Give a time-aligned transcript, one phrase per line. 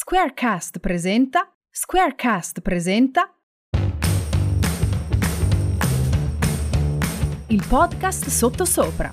[0.00, 3.34] Squarecast presenta Squarecast presenta
[7.48, 9.10] il podcast Sottosopra.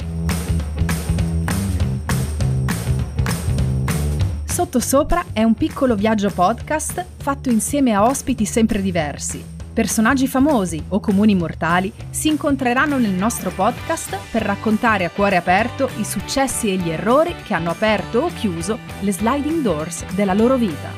[4.46, 9.55] Sottosopra è un piccolo viaggio podcast fatto insieme a ospiti sempre diversi.
[9.76, 15.90] Personaggi famosi o comuni mortali si incontreranno nel nostro podcast per raccontare a cuore aperto
[15.98, 20.56] i successi e gli errori che hanno aperto o chiuso le sliding doors della loro
[20.56, 20.90] vita.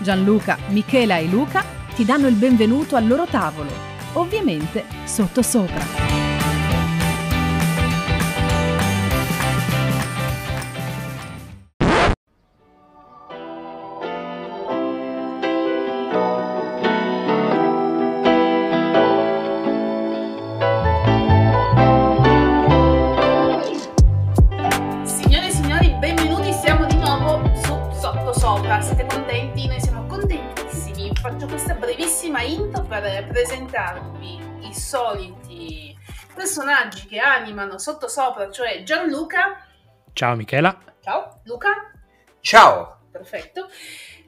[0.00, 1.62] Gianluca, Michela e Luca
[1.94, 3.70] ti danno il benvenuto al loro tavolo,
[4.14, 5.84] ovviamente sottosopra.
[5.84, 6.25] Signore
[35.16, 35.96] soliti
[36.34, 39.66] personaggi che animano Sottosopra, cioè Gianluca.
[40.12, 40.78] Ciao Michela.
[41.00, 41.90] Ciao, Luca.
[42.40, 42.98] Ciao!
[43.10, 43.68] Perfetto.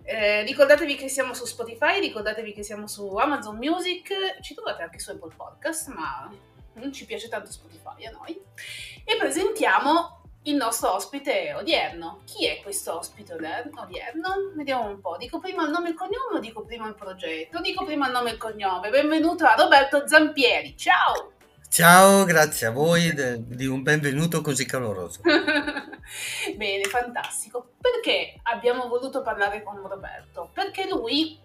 [0.03, 4.99] Eh, ricordatevi che siamo su Spotify, ricordatevi che siamo su Amazon Music, ci trovate anche
[4.99, 6.31] su Apple Podcast, ma
[6.75, 8.41] non ci piace tanto Spotify a noi.
[9.05, 10.18] E presentiamo
[10.49, 12.23] il nostro ospite odierno.
[12.25, 13.87] Chi è questo ospite odierno?
[14.55, 15.17] Vediamo un po'.
[15.19, 17.61] Dico prima il nome e il cognome o dico prima il progetto?
[17.61, 18.89] Dico prima il nome e il cognome.
[18.89, 20.75] Benvenuto a Roberto Zampieri.
[20.77, 21.33] Ciao!
[21.69, 25.21] Ciao, grazie a voi di un benvenuto così caloroso.
[26.57, 27.73] Bene, fantastico.
[27.79, 30.51] Perché abbiamo voluto parlare con Roberto?
[30.55, 31.39] Perché lui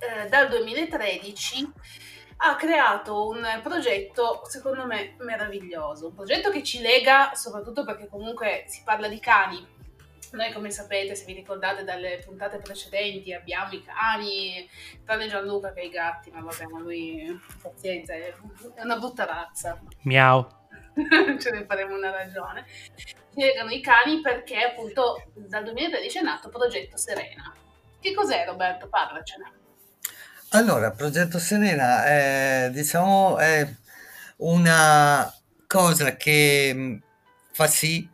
[0.00, 1.72] eh, dal 2013
[2.40, 8.64] ha creato un progetto secondo me meraviglioso, un progetto che ci lega soprattutto perché comunque
[8.66, 9.76] si parla di cani.
[10.30, 14.68] Noi come sapete, se vi ricordate dalle puntate precedenti, abbiamo i cani,
[15.04, 18.34] tranne Gianluca che ha i gatti, ma vabbè, ma lui, pazienza, è
[18.82, 19.80] una brutta razza.
[20.02, 20.46] Miau.
[21.38, 22.66] ce ne faremo una ragione.
[22.94, 27.52] Ci legano i cani perché appunto dal 2013 è nato Progetto Serena.
[28.00, 28.88] Che cos'è Roberto?
[28.88, 29.57] Parlacene.
[30.52, 33.68] Allora, Progetto Serena è, diciamo, è
[34.38, 35.30] una
[35.66, 37.02] cosa che mh,
[37.52, 38.08] fa sì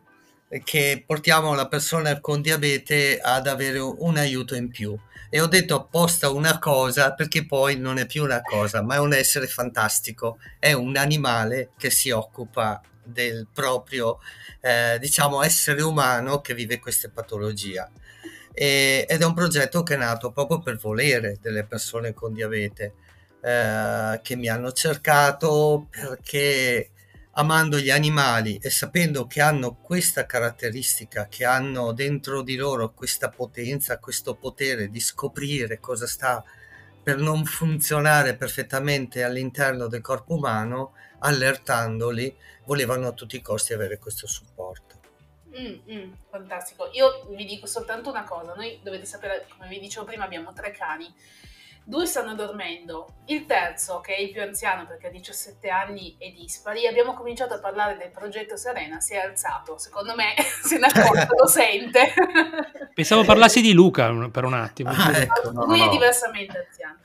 [0.63, 4.97] che portiamo la persona con diabete ad avere un, un aiuto in più.
[5.29, 8.99] E ho detto apposta una cosa perché poi non è più una cosa, ma è
[8.99, 14.19] un essere fantastico, è un animale che si occupa del proprio,
[14.61, 17.87] eh, diciamo, essere umano che vive queste patologie.
[18.55, 22.93] E- ed è un progetto che è nato proprio per volere delle persone con diabete
[23.41, 26.89] eh, che mi hanno cercato perché
[27.37, 33.29] amando gli animali e sapendo che hanno questa caratteristica, che hanno dentro di loro questa
[33.29, 36.43] potenza, questo potere di scoprire cosa sta
[37.03, 42.35] per non funzionare perfettamente all'interno del corpo umano, allertandoli,
[42.65, 45.04] volevano a tutti i costi avere questo supporto.
[45.57, 46.89] Mm, mm, fantastico.
[46.93, 48.53] Io vi dico soltanto una cosa.
[48.53, 51.13] Noi dovete sapere, come vi dicevo prima, abbiamo tre cani.
[51.87, 53.05] Due stanno dormendo.
[53.25, 57.53] Il terzo, che è il più anziano perché ha 17 anni e dispari, abbiamo cominciato
[57.53, 59.77] a parlare del progetto Serena, si è alzato.
[59.77, 62.11] Secondo me se ne accorto, lo sente.
[62.95, 64.89] Pensavo parlassi di Luca per un attimo.
[64.89, 65.51] Ah, ecco.
[65.51, 65.91] no, Lui no, è no.
[65.91, 66.97] diversamente anziano.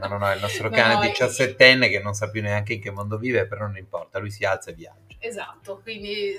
[0.00, 2.74] No, no, no, il nostro No, cane no, è- 17enne che non sa più neanche
[2.74, 5.14] in che mondo vive, però non importa, lui si alza e viaggia.
[5.20, 6.36] Esatto, quindi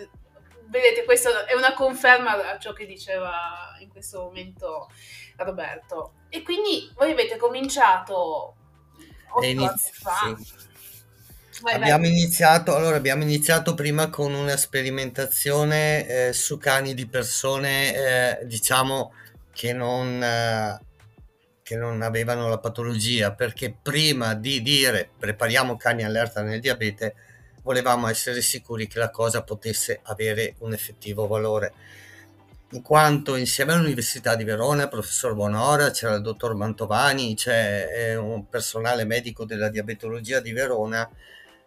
[0.68, 4.90] vedete, questa è una conferma a ciò che diceva in questo momento
[5.38, 6.14] Roberto.
[6.30, 8.56] E quindi voi avete cominciato
[9.32, 10.36] otto anni inizi- fa.
[10.38, 10.68] sì.
[11.62, 11.82] Vai, vai.
[11.82, 18.46] Abbiamo iniziato, allora abbiamo iniziato prima con una sperimentazione eh, su cani di persone, eh,
[18.46, 19.14] diciamo,
[19.52, 20.80] che non, eh,
[21.62, 27.16] che non avevano la patologia, perché prima di dire prepariamo cani allerta nel diabete,
[27.64, 31.74] volevamo essere sicuri che la cosa potesse avere un effettivo valore.
[32.72, 38.16] In quanto insieme all'Università di Verona, il professor Bonora, c'era il dottor Mantovani, c'è eh,
[38.16, 41.10] un personale medico della diabetologia di Verona,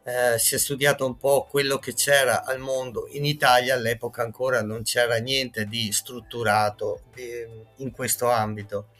[0.04, 3.08] eh, si è studiato un po' quello che c'era al mondo.
[3.10, 7.46] In Italia all'epoca ancora non c'era niente di strutturato di-
[7.78, 8.90] in questo ambito.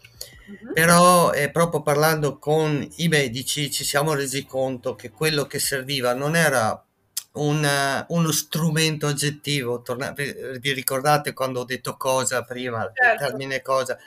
[0.47, 0.73] Mhm.
[0.73, 6.15] Però eh, proprio parlando con i medici ci siamo resi conto che quello che serviva
[6.15, 6.85] non era
[7.32, 9.82] un, eh, uno strumento oggettivo.
[9.82, 13.25] Torna- vi ricordate quando ho detto cosa prima, il Certo.
[13.26, 13.99] termine cosa?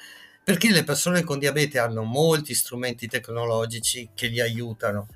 [0.44, 5.08] Perché le persone con diabete hanno molti strumenti tecnologici che li aiutano,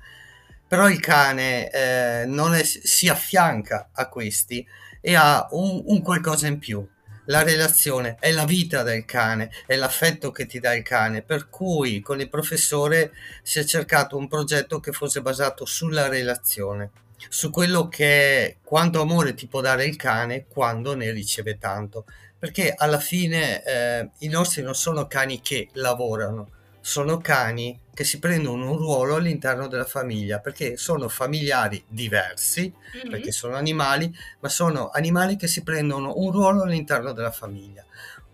[0.66, 4.66] però il cane eh, non è- si affianca a questi
[5.00, 6.86] e ha un, un qualcosa in più.
[7.26, 11.48] la relazione, è la vita del cane, è l'affetto che ti dà il cane, per
[11.48, 13.12] cui con il professore
[13.42, 16.90] si è cercato un progetto che fosse basato sulla relazione,
[17.28, 22.04] su quello che quanto amore ti può dare il cane quando ne riceve tanto,
[22.38, 26.50] perché alla fine eh, i nostri non sono cani che lavorano,
[26.80, 32.72] sono cani che si prendono un ruolo all'interno della famiglia perché sono familiari diversi,
[33.04, 33.10] Mhm.
[33.10, 37.84] perché sono animali, ma sono animali che si prendono un ruolo all'interno della famiglia.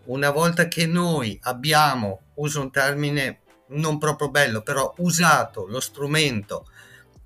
[0.05, 3.41] Una volta che noi abbiamo, uso un termine
[3.71, 6.69] non proprio bello, però usato lo strumento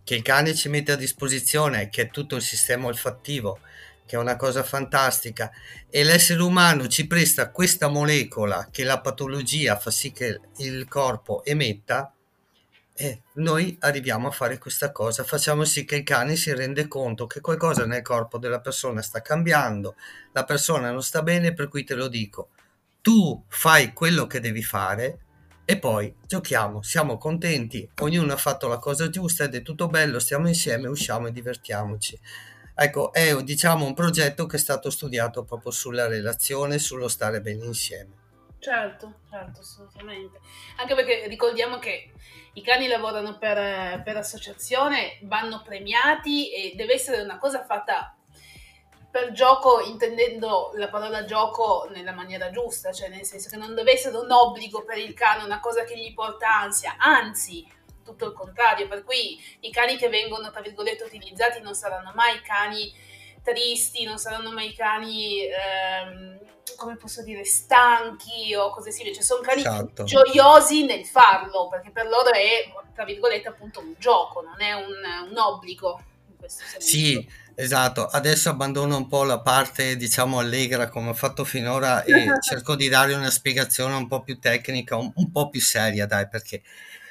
[0.05, 3.61] che il cane ci mette a disposizione, che è tutto il sistema olfattivo,
[4.06, 5.50] che è una cosa fantastica,
[5.88, 11.44] e l'essere umano ci presta questa molecola che la patologia fa sì che il corpo
[11.44, 12.12] emetta,
[12.93, 17.26] e noi arriviamo a fare questa cosa, facciamo sì che il cane si rende conto
[17.26, 19.94] che qualcosa nel corpo della persona sta cambiando,
[20.32, 22.50] la persona non sta bene, per cui te lo dico,
[23.00, 25.20] tu fai quello che devi fare
[25.71, 30.19] e poi giochiamo, siamo contenti, ognuno ha fatto la cosa giusta ed è tutto bello,
[30.19, 32.19] stiamo insieme, usciamo e divertiamoci.
[32.75, 37.67] Ecco, è diciamo un progetto che è stato studiato proprio sulla relazione, sullo stare bene
[37.67, 38.11] insieme.
[38.59, 40.41] Certo, certo, assolutamente.
[40.79, 42.15] Anche perché ricordiamo che
[42.55, 48.17] i cani lavorano per, per associazione, vanno premiati e deve essere una cosa fatta
[49.11, 53.93] per gioco, intendendo la parola gioco nella maniera giusta, cioè nel senso che non deve
[53.93, 57.67] essere un obbligo per il cane, una cosa che gli porta ansia, anzi,
[58.05, 62.41] tutto il contrario, per cui i cani che vengono, tra virgolette, utilizzati non saranno mai
[62.43, 62.93] cani
[63.43, 66.39] tristi, non saranno mai cani, ehm,
[66.77, 70.05] come posso dire, stanchi o cose simili, cioè sono cani Esatto.
[70.05, 75.31] gioiosi nel farlo, perché per loro è, tra virgolette, appunto un gioco, non è un,
[75.31, 76.01] un obbligo.
[76.29, 76.87] In questo senso.
[76.87, 78.06] Sì, esatto.
[78.06, 82.88] Adesso abbandono un po' la parte, diciamo, allegra come ho fatto finora e cerco di
[82.88, 86.62] dare una spiegazione un po' più tecnica, un, un po' più seria, dai, perché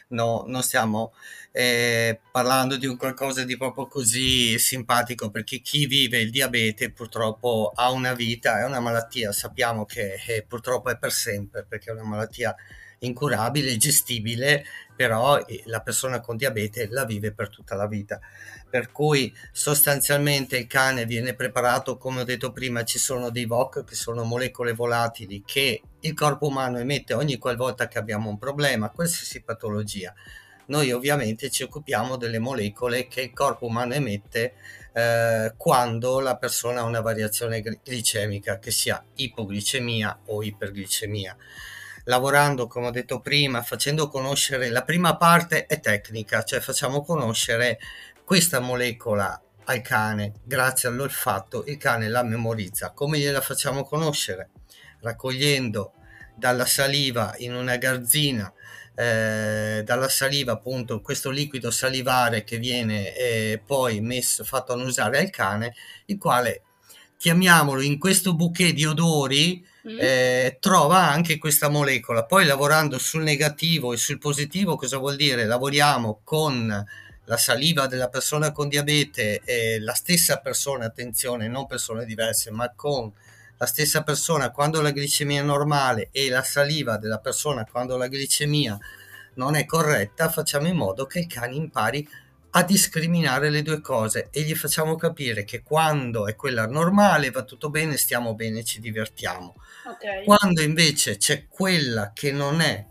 [0.10, 1.14] no, non stiamo
[1.52, 7.72] eh, parlando di un qualcosa di proprio così simpatico, perché chi vive il diabete purtroppo
[7.76, 11.94] ha una vita, è una malattia, sappiamo che eh, purtroppo è per sempre, perché è
[11.94, 12.56] una malattia
[13.00, 14.66] incurabile, gestibile,
[15.00, 18.20] però eh, la persona con diabete la vive per tutta la vita.
[18.70, 23.86] Per cui sostanzialmente il cane viene preparato, come ho detto prima, ci sono dei VOC
[23.86, 28.90] che sono molecole volatili che il corpo umano emette ogni qualvolta che abbiamo un problema,
[28.90, 30.14] qualsiasi patologia.
[30.66, 34.56] Noi ovviamente ci occupiamo delle molecole che il corpo umano emette
[34.92, 41.38] eh, quando la persona ha una variazione gli- glicemica, che sia ipoglicemia o iperglicemia
[42.10, 47.80] lavorando, come ho detto prima, facendo conoscere la prima parte è tecnica, cioè facciamo conoscere
[48.26, 52.92] questa molecola al cane grazie all'olfatto, il cane la memorizza.
[52.92, 54.50] Come gliela facciamo conoscere?
[55.02, 55.94] Raccogliendo
[56.36, 58.52] dalla saliva in una garzina,
[58.96, 65.30] eh, dalla saliva appunto questo liquido salivare che viene eh, poi messo, fatto annusare al
[65.30, 65.76] cane,
[66.06, 66.64] il quale
[67.18, 69.98] chiamiamolo in questo bouquet di odori Mm?
[69.98, 72.26] eh, trova anche questa molecola.
[72.26, 75.46] Poi lavorando sul negativo e sul positivo, cosa vuol dire?
[75.46, 76.86] Lavoriamo con
[77.26, 82.74] la saliva della persona con diabete e la stessa persona, attenzione, non persone diverse, ma
[82.76, 83.12] con
[83.58, 88.08] la stessa persona quando la glicemia è normale e la saliva della persona quando la
[88.08, 88.78] glicemia
[89.36, 92.08] non è corretta, facciamo in modo che il cane impari
[92.52, 97.44] a discriminare le due cose e gli facciamo capire che quando è quella normale va
[97.44, 99.56] tutto bene, stiamo bene, ci divertiamo.
[99.90, 100.24] Ok.
[100.24, 102.86] Quando invece c'è quella che non è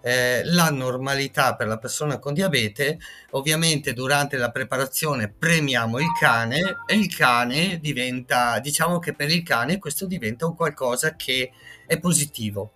[0.00, 2.98] eh, la normalità per la persona con diabete,
[3.32, 9.42] ovviamente durante la preparazione premiamo il cane e il cane diventa, diciamo che per il
[9.42, 11.52] cane questo diventa un qualcosa che
[11.86, 12.72] è positivo.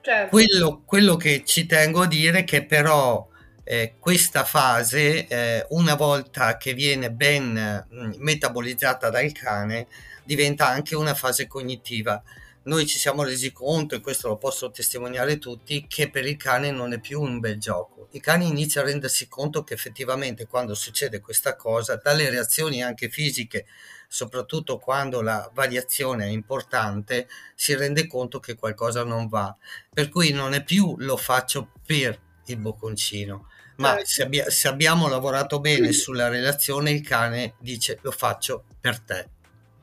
[0.00, 0.30] Certo.
[0.30, 3.28] Quello, quello che ci tengo a dire è che però
[3.64, 9.88] eh, questa fase, eh, una volta che viene ben mh, metabolizzata dal cane,
[10.24, 12.22] diventa anche una fase cognitiva.
[12.68, 16.70] Noi ci siamo resi conto, e questo lo posso testimoniare tutti, che per il cane
[16.70, 18.08] non è più un bel gioco.
[18.10, 23.08] Il cane inizia a rendersi conto che effettivamente quando succede questa cosa, dalle reazioni anche
[23.08, 23.64] fisiche,
[24.06, 29.56] soprattutto quando la variazione è importante, si rende conto che qualcosa non va.
[29.90, 33.46] Per cui non è più lo faccio per il bocconcino,
[33.76, 34.04] ma Certo.
[34.04, 39.28] se, abbia- se abbiamo lavorato bene sulla relazione, il cane dice lo faccio per te.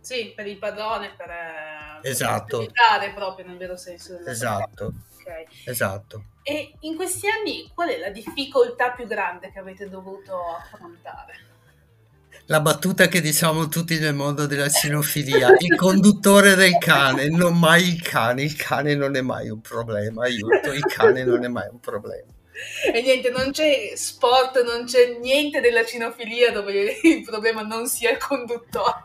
[0.02, 1.75] Sì, per il padrone, per, eh, per
[2.10, 2.60] Esatto.
[2.60, 5.42] aiutare proprio nel vero senso Esatto, parola.
[5.42, 5.68] Ok.
[5.68, 6.24] esatto.
[6.44, 11.54] E in questi anni qual è la difficoltà più grande che avete dovuto affrontare?
[12.48, 17.88] la battuta che diciamo tutti nel mondo della cinofilia, il conduttore del cane, non mai
[17.88, 21.68] il cane, il cane non è mai un problema, aiuto, il cane non è mai
[21.72, 22.35] un problema.
[22.94, 28.12] E niente, non c'è sport, non c'è niente della cinofilia dove il problema non sia
[28.12, 29.04] il conduttore.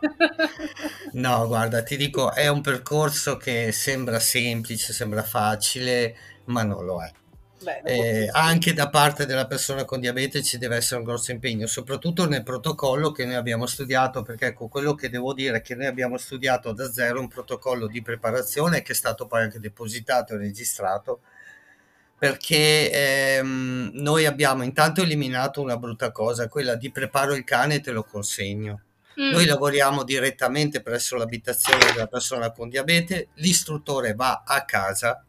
[1.13, 7.03] No, guarda, ti dico, è un percorso che sembra semplice, sembra facile, ma non lo
[7.03, 7.13] è.
[7.63, 11.67] Beh, Eh, anche da parte della persona con diabete ci deve essere un grosso impegno,
[11.67, 15.75] soprattutto nel protocollo che noi abbiamo studiato, perché ecco, quello che devo dire è che
[15.75, 20.35] noi abbiamo studiato da zero un protocollo di preparazione che è stato poi anche depositato
[20.35, 21.21] e registrato,
[22.21, 27.81] perché ehm, noi abbiamo intanto eliminato una brutta cosa, quella di preparo il cane e
[27.81, 28.83] te lo consegno.
[29.19, 29.31] Mm.
[29.31, 35.25] Noi lavoriamo direttamente presso l'abitazione della persona con diabete, l'istruttore va a casa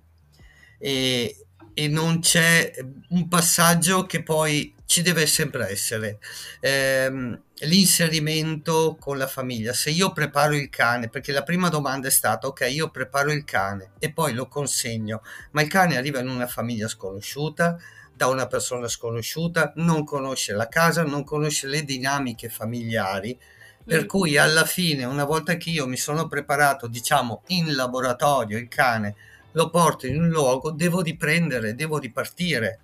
[0.77, 2.73] e, e non c'è
[3.11, 6.19] un passaggio che poi ci deve sempre essere.
[6.59, 9.73] Ehm, l'inserimento con la famiglia.
[9.73, 13.43] Se io preparo il cane, perché la prima domanda è stata, ok, io preparo il
[13.43, 17.77] cane e poi lo consegno, ma il cane arriva in una famiglia sconosciuta,
[18.13, 23.37] da una persona sconosciuta, non conosce la casa, non conosce le dinamiche familiari.
[23.83, 24.07] Per Mm.
[24.07, 29.15] cui alla fine, una volta che io mi sono preparato, diciamo, in laboratorio il cane,
[29.53, 32.79] lo porto in un luogo, devo riprendere, devo ripartire,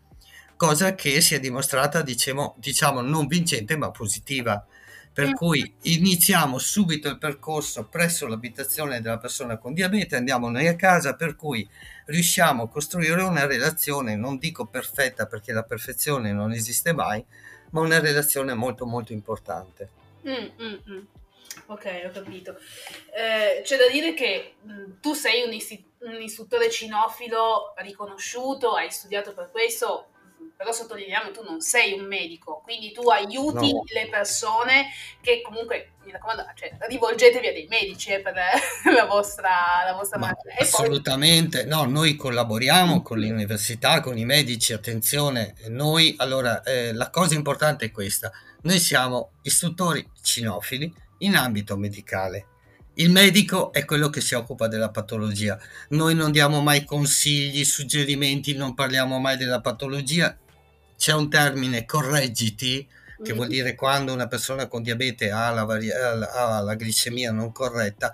[0.58, 4.66] cosa che si è dimostrata, diciamo, diciamo non vincente ma positiva.
[5.14, 5.34] Per Mm.
[5.34, 11.16] cui iniziamo subito il percorso presso l'abitazione della persona con diabete, andiamo noi a casa,
[11.16, 11.68] per cui
[12.06, 17.24] riusciamo a costruire una relazione, non dico perfetta perché la perfezione non esiste mai,
[17.72, 19.90] ma una relazione molto molto importante.
[20.28, 21.06] Mm, mm, mm.
[21.66, 22.56] Ok, ho capito.
[23.16, 28.92] Eh, c'è da dire che mh, tu sei un, isti- un istruttore cinofilo riconosciuto, hai
[28.92, 30.10] studiato per questo,
[30.58, 33.84] però sottolineiamo tu non sei un medico, quindi tu aiuti No.
[33.94, 34.88] le persone
[35.22, 38.34] che comunque, mi raccomando, cioè, rivolgetevi a dei medici eh, per
[38.94, 39.50] la vostra,
[39.86, 40.52] la vostra Ma malattia.
[40.54, 46.64] E poi, assolutamente, no, noi collaboriamo con le università, con i medici, attenzione, noi, allora,
[46.64, 48.32] eh, la cosa importante è questa,
[48.64, 52.48] noi siamo istruttori cinofili in ambito medicale.
[52.96, 55.60] Il medico è quello che si occupa della patologia.
[55.90, 60.36] Noi non diamo mai consigli, suggerimenti, non parliamo mai della patologia.
[60.98, 62.88] C'è un termine correggiti,
[63.24, 63.52] che vuol Mm.
[63.52, 68.12] dire quando una persona con diabete ha la, vari- ha la glicemia non corretta,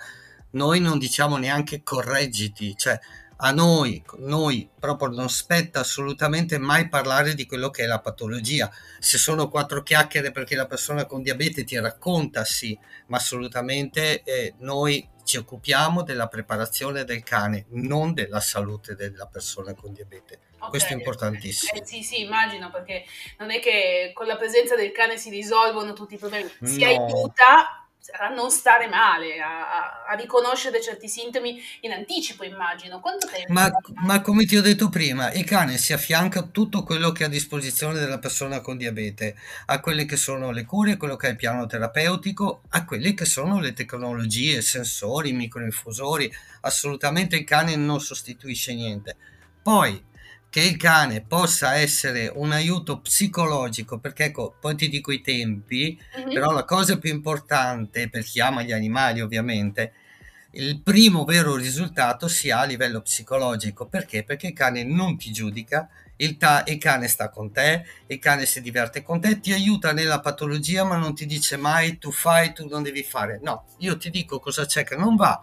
[0.52, 3.00] noi non diciamo neanche correggiti, cioè
[3.38, 8.72] a noi, noi proprio non spetta assolutamente mai parlare di quello che è la patologia.
[9.00, 14.54] Se sono quattro chiacchiere perché la persona con diabete ti racconta, sì, ma assolutamente eh,
[14.60, 20.40] noi ci occupiamo della preparazione del cane, non della salute della persona con diabete.
[20.60, 20.70] Ok.
[20.70, 21.82] Questo è importantissimo.
[21.82, 23.04] Eh, sì, sì, immagino, perché
[23.40, 26.88] non è che con la presenza del cane si risolvono tutti i problemi, si No.
[26.88, 27.83] aiuta
[28.20, 33.02] a non stare male, a, a- riconoscere certi sintomi in anticipo, immagino.
[33.48, 33.70] Ma,
[34.04, 37.28] ma come ti ho detto prima, il cane si affianca a tutto quello che è
[37.28, 39.36] a disposizione della persona con diabete,
[39.68, 43.26] a quelle che sono le cure, quello che è il piano terapeutico, a quelle che
[43.26, 46.32] sono le tecnologie, sensori, microinfusori.
[46.62, 49.16] Assolutamente il cane non sostituisce niente.
[49.62, 50.12] Poi
[50.54, 56.00] che il cane possa essere un aiuto psicologico, perché ecco, poi ti dico i tempi,
[56.16, 56.32] Mhm.
[56.32, 59.94] però la cosa più importante per chi ama gli animali ovviamente,
[60.52, 63.88] il primo vero risultato si ha a livello psicologico.
[63.88, 64.24] Perché?
[64.24, 68.46] Perché il cane non ti giudica, il, ta- il cane sta con te, il cane
[68.46, 72.54] si diverte con te, ti aiuta nella patologia ma non ti dice mai tu fai,
[72.54, 73.40] tu non devi fare.
[73.42, 75.42] No, io ti dico cosa c'è che non va.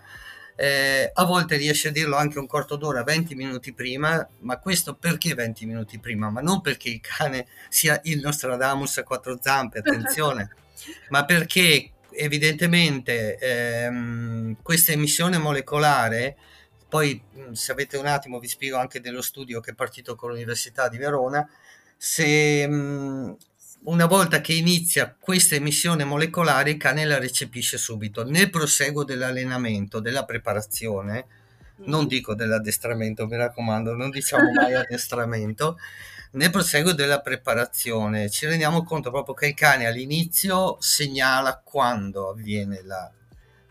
[0.63, 4.95] Eh, a volte riesce a dirlo anche un quarto d'ora, 20 minuti prima, ma questo
[4.95, 6.29] perché 20 minuti prima?
[6.29, 10.51] Ma non perché il cane sia il Nostradamus a quattro zampe, attenzione,
[11.09, 16.37] ma perché evidentemente ehm, questa emissione molecolare,
[16.91, 17.19] poi
[17.53, 20.99] se avete un attimo vi spiego anche dello studio che è partito con l'Università di
[20.99, 21.49] Verona,
[21.97, 23.37] se mh,
[23.85, 28.25] una volta che inizia questa emissione molecolare il cane la recepisce subito.
[28.25, 31.27] Nel proseguo dell'allenamento, della preparazione,
[31.85, 35.79] non dico dell'addestramento, mi raccomando, non diciamo mai addestramento,
[36.33, 42.83] nel proseguo della preparazione ci rendiamo conto proprio che il cane all'inizio segnala quando avviene
[42.85, 43.11] la,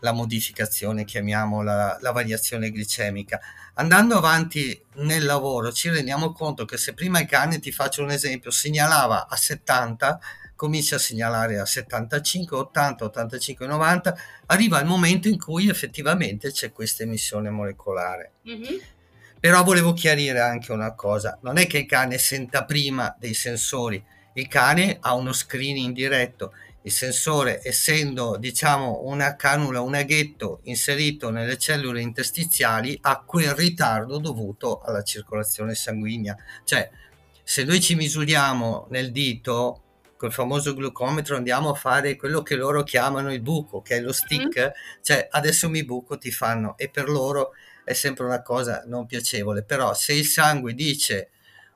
[0.00, 3.40] la modificazione, chiamiamola la variazione glicemica.
[3.74, 8.10] Andando avanti nel lavoro ci rendiamo conto che se prima il cane, ti faccio un
[8.10, 10.20] esempio, segnalava a 70,
[10.54, 14.16] comincia a segnalare a 75, 80, 85, 90,
[14.46, 18.32] arriva il momento in cui effettivamente c'è questa emissione molecolare.
[18.42, 18.80] Mhm.
[19.40, 24.04] Però volevo chiarire anche una cosa, non è che il cane senta prima dei sensori,
[24.34, 26.52] il cane ha uno screening diretto,
[26.82, 34.18] Il sensore, essendo diciamo una canula, un aghetto inserito nelle cellule interstiziali, ha quel ritardo
[34.18, 36.36] dovuto alla circolazione sanguigna.
[36.64, 36.90] Cioè,
[37.42, 39.82] se noi ci misuriamo nel dito
[40.20, 44.12] col famoso glucometro andiamo a fare quello che loro chiamano il buco, che è lo
[44.12, 45.00] stick, mm.
[45.02, 47.52] cioè adesso mi buco ti fanno e per loro
[47.84, 51.30] è sempre una cosa non piacevole, però se il sangue dice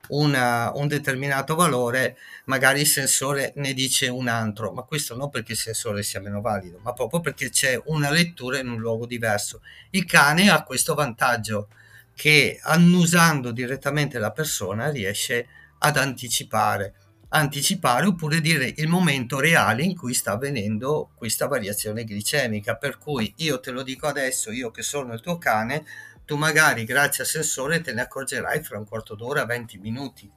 [0.09, 5.53] una, un determinato valore, magari il sensore ne dice un altro, ma questo non perché
[5.53, 9.61] il sensore sia meno valido, ma proprio perché c'è una lettura in un luogo diverso.
[9.91, 11.69] Il cane ha questo vantaggio
[12.15, 15.47] che annusando direttamente la persona riesce
[15.79, 16.93] ad anticipare
[17.29, 23.33] anticipare oppure dire il momento reale in cui sta avvenendo questa variazione glicemica per cui
[23.37, 25.83] io te lo dico adesso io che sono il tuo cane
[26.25, 30.31] tu magari grazie al sensore te ne accorgerai fra un quarto d'ora, 20 minuti.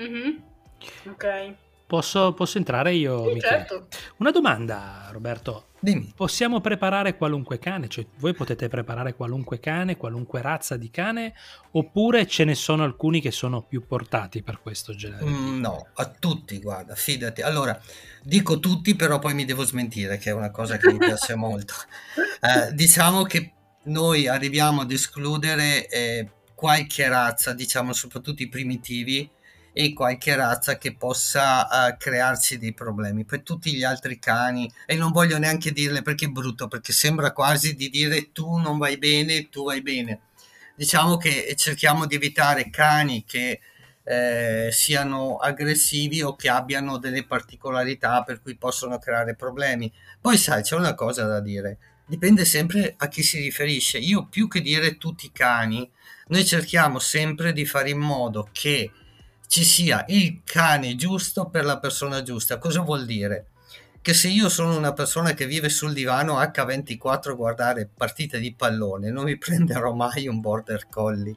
[0.00, 0.36] Mm-hmm.
[1.10, 1.54] Ok.
[1.86, 3.30] Posso, posso, entrare io?
[3.34, 3.88] Sì, certo.
[4.16, 5.66] Una domanda, Roberto.
[5.78, 6.14] Dimmi.
[6.16, 7.88] Possiamo preparare qualunque cane?
[7.88, 11.34] Cioè, voi potete preparare qualunque cane, qualunque razza di cane?
[11.72, 15.26] Oppure ce ne sono alcuni che sono più portati per questo genere?
[15.26, 17.42] Mm, no, a tutti, guarda, fidati.
[17.42, 17.78] Allora,
[18.22, 21.74] dico tutti, però poi mi devo smentire, che è una cosa che mi piace molto.
[22.40, 23.52] Eh, diciamo che
[23.84, 29.28] noi arriviamo ad escludere eh, qualche razza, diciamo soprattutto i primitivi,
[29.76, 33.24] e qualche razza che possa uh, crearci dei problemi.
[33.24, 37.32] Per tutti gli altri cani, e non voglio neanche dirle perché è brutto, perché sembra
[37.32, 40.20] quasi di dire tu non vai bene, tu vai bene.
[40.76, 43.60] Diciamo che cerchiamo di evitare cani che
[44.04, 49.90] eh, siano aggressivi o che abbiano delle particolarità per cui possono creare problemi.
[50.20, 53.98] Poi sai, c'è una cosa da dire dipende sempre a chi si riferisce.
[53.98, 55.88] Io più che dire tutti i cani,
[56.28, 58.90] noi cerchiamo sempre di fare in modo che
[59.46, 62.58] ci sia il cane giusto per la persona giusta.
[62.58, 63.46] Cosa vuol dire?
[64.04, 68.52] Che se io sono una persona che vive sul divano H24 a guardare partite di
[68.52, 71.34] pallone, non mi prenderò mai un border collie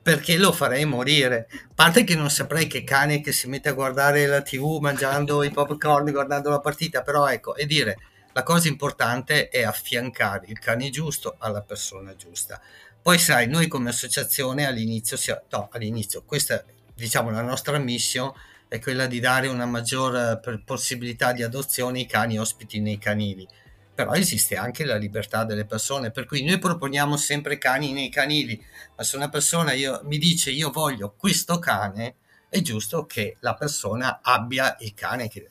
[0.00, 1.48] perché lo farei morire.
[1.50, 5.42] A parte che non saprei che cane che si mette a guardare la TV mangiando
[5.42, 7.98] i popcorn, guardando la partita, però ecco, e dire
[8.32, 12.58] la cosa importante è affiancare il cane giusto alla persona giusta.
[13.02, 15.18] Poi sai, noi come associazione all'inizio,
[15.50, 16.64] no, all'inizio questa
[16.94, 18.32] diciamo la nostra mission
[18.72, 23.46] è quella di dare una maggior eh, possibilità di adozione ai cani ospiti nei canili.
[23.94, 28.58] Però esiste anche la libertà delle persone, per cui noi proponiamo sempre cani nei canili,
[28.96, 32.14] ma se una persona io, mi dice io voglio questo cane,
[32.48, 35.46] è giusto che la persona abbia il cane che,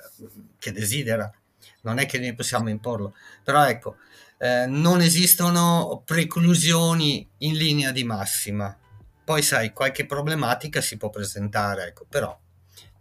[0.58, 1.32] che desidera
[1.82, 3.98] non è che noi possiamo imporlo, però ecco,
[4.40, 8.76] eh, non esistono preclusioni in linea di massima.
[9.24, 12.36] Poi sai, qualche problematica si può presentare, ecco, però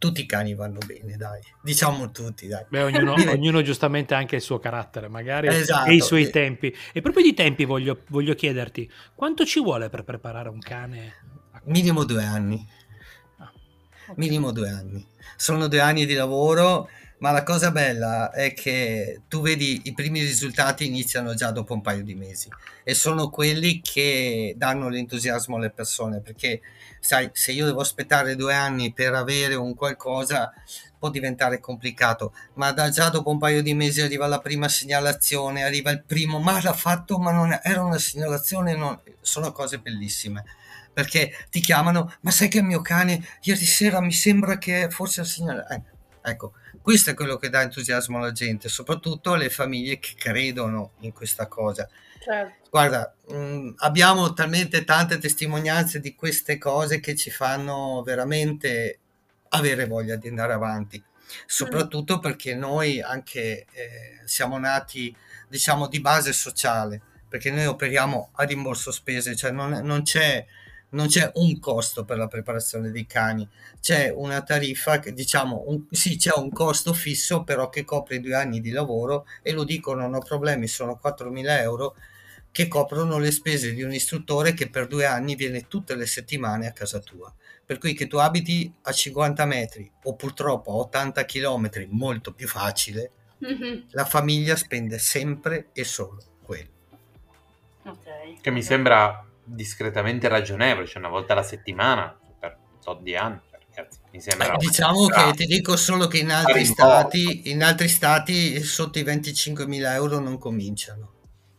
[0.00, 2.64] tutti i cani vanno bene, dai, diciamo tutti, dai.
[2.70, 6.30] Beh, ognuno, ognuno giustamente ha anche il suo carattere, magari, esatto, e i suoi eh.
[6.30, 6.74] tempi.
[6.92, 11.16] E proprio di tempi voglio, voglio chiederti, quanto ci vuole per preparare un cane?
[11.64, 12.66] Minimo due anni.
[13.36, 14.14] Ah, okay.
[14.16, 15.06] Minimo due anni.
[15.36, 16.88] Sono due anni di lavoro
[17.20, 21.82] ma la cosa bella è che tu vedi i primi risultati iniziano già dopo un
[21.82, 22.48] paio di mesi
[22.82, 26.60] e sono quelli che danno l'entusiasmo alle persone perché
[26.98, 30.52] sai se io devo aspettare due anni per avere un qualcosa
[30.98, 32.34] può diventare complicato.
[32.54, 36.38] Ma da già dopo un paio di mesi arriva la prima segnalazione arriva il primo
[36.38, 38.98] ma l'ha fatto ma non era una segnalazione non...
[39.20, 40.44] sono cose bellissime
[40.92, 45.20] perché ti chiamano ma sai che il mio cane ieri sera mi sembra che forse
[45.20, 45.82] ha segnalato eh,
[46.22, 46.52] ecco
[46.82, 51.46] questo è quello che dà entusiasmo alla gente, soprattutto alle famiglie che credono in questa
[51.46, 51.88] cosa.
[52.18, 52.68] Certo.
[52.70, 58.98] Guarda, mh, mm, abbiamo talmente tante testimonianze di queste cose che ci fanno veramente
[59.50, 61.02] avere voglia di andare avanti,
[61.46, 62.20] soprattutto mm.
[62.20, 65.14] perché noi anche eh, siamo nati,
[65.48, 70.46] diciamo, di base sociale, perché noi operiamo a rimborso spese, cioè non, non c'è
[70.90, 73.48] non c'è un costo per la preparazione dei cani,
[73.80, 78.34] c'è una tariffa che diciamo, un, sì c'è un costo fisso però che copre due
[78.34, 81.94] anni di lavoro e lo dico non ho problemi, sono 4.000 euro
[82.52, 86.66] che coprono le spese di un istruttore che per due anni viene tutte le settimane
[86.66, 87.32] a casa tua.
[87.64, 92.48] Per cui che tu abiti a 50 metri o purtroppo a 80 km, molto più
[92.48, 93.12] facile,
[93.44, 93.82] mm-hmm.
[93.90, 96.68] la famiglia spende sempre e solo quello.
[97.84, 98.38] Okay.
[98.40, 103.40] Che mi sembra discretamente ragionevole, cioè una volta alla settimana per so di anni.
[104.10, 108.60] Mi sembra eh, diciamo che ti dico solo che in altri, stati, in altri stati
[108.62, 111.12] sotto i 25.000 euro non cominciano.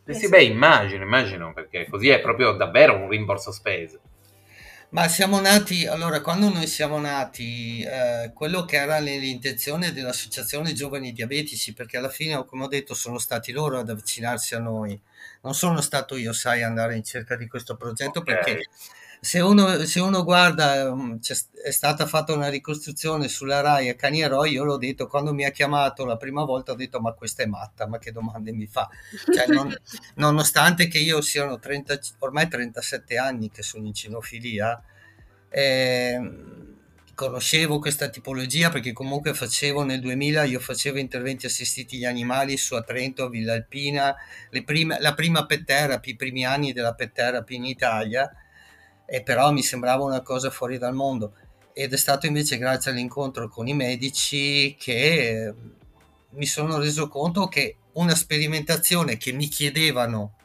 [0.04, 4.00] Eh sì, beh, immagino, immagino, perché così è proprio davvero un rimborso spese.
[4.92, 11.12] Ma siamo nati, allora, quando noi siamo nati, eh, quello che era l'intenzione dell'Associazione Giovani
[11.12, 15.00] Diabetici, perché alla fine, come ho detto, sono stati loro ad avvicinarsi a noi.
[15.42, 18.22] Non sono stato io, sai, andare in cerca di questo progetto Ok.
[18.22, 18.66] perché
[19.24, 24.20] se uno, se uno guarda, c'è, è stata fatta una ricostruzione sulla RAI a Cani
[24.20, 27.44] Eroi, io l'ho detto, quando mi ha chiamato la prima volta ho detto ma questa
[27.44, 28.88] è matta, ma che domande mi fa?
[29.28, 29.72] Cioè, non-
[30.16, 34.82] nonostante che io siano 30, ormai 37 anni che sono in cinofilia,
[35.48, 36.60] ehm,
[37.14, 42.74] conoscevo questa tipologia perché comunque facevo nel 2000, io facevo interventi assistiti agli animali su
[42.74, 44.14] a Trento, a Villa Alpina,
[44.50, 48.28] le prime- la prima pet therapy, i primi anni della pet therapy in Italia,
[49.12, 51.34] e però mi sembrava una cosa fuori dal mondo.
[51.74, 55.54] Ed è stato invece grazie all'incontro con i medici che eh,
[56.30, 60.36] mi sono reso conto che una sperimentazione che mi chiedevano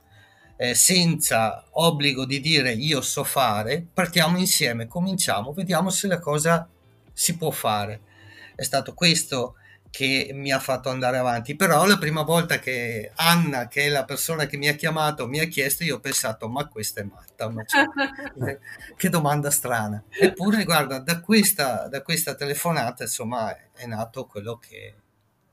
[0.57, 6.67] eh, senza obbligo di dire io so fare, partiamo insieme, cominciamo, vediamo se la cosa
[7.13, 8.01] si può fare.
[8.53, 9.53] È stato questo
[9.89, 14.05] che mi ha fatto andare avanti, però la prima volta che Anna, che è la
[14.05, 17.49] persona che mi ha chiamato, mi ha chiesto, io ho pensato, ma questa è matta,
[17.49, 17.85] ma cioè,
[18.95, 20.03] che domanda strana.
[20.09, 24.95] Eppure, guarda, da questa, da questa telefonata, insomma, è nato quello che,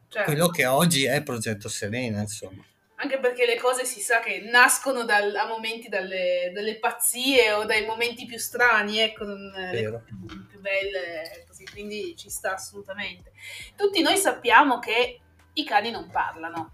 [0.08, 0.30] Certo.
[0.30, 2.64] quello che oggi è Progetto Serena, insomma.
[2.96, 7.64] Anche perché le cose si sa che nascono dal- a momenti dalle, dalle pazzie o
[7.64, 10.02] dai momenti più strani, ecco, non le
[10.48, 13.32] più belle, così, quindi ci sta assolutamente.
[13.76, 15.20] Tutti noi sappiamo che
[15.54, 16.72] i cani non parlano.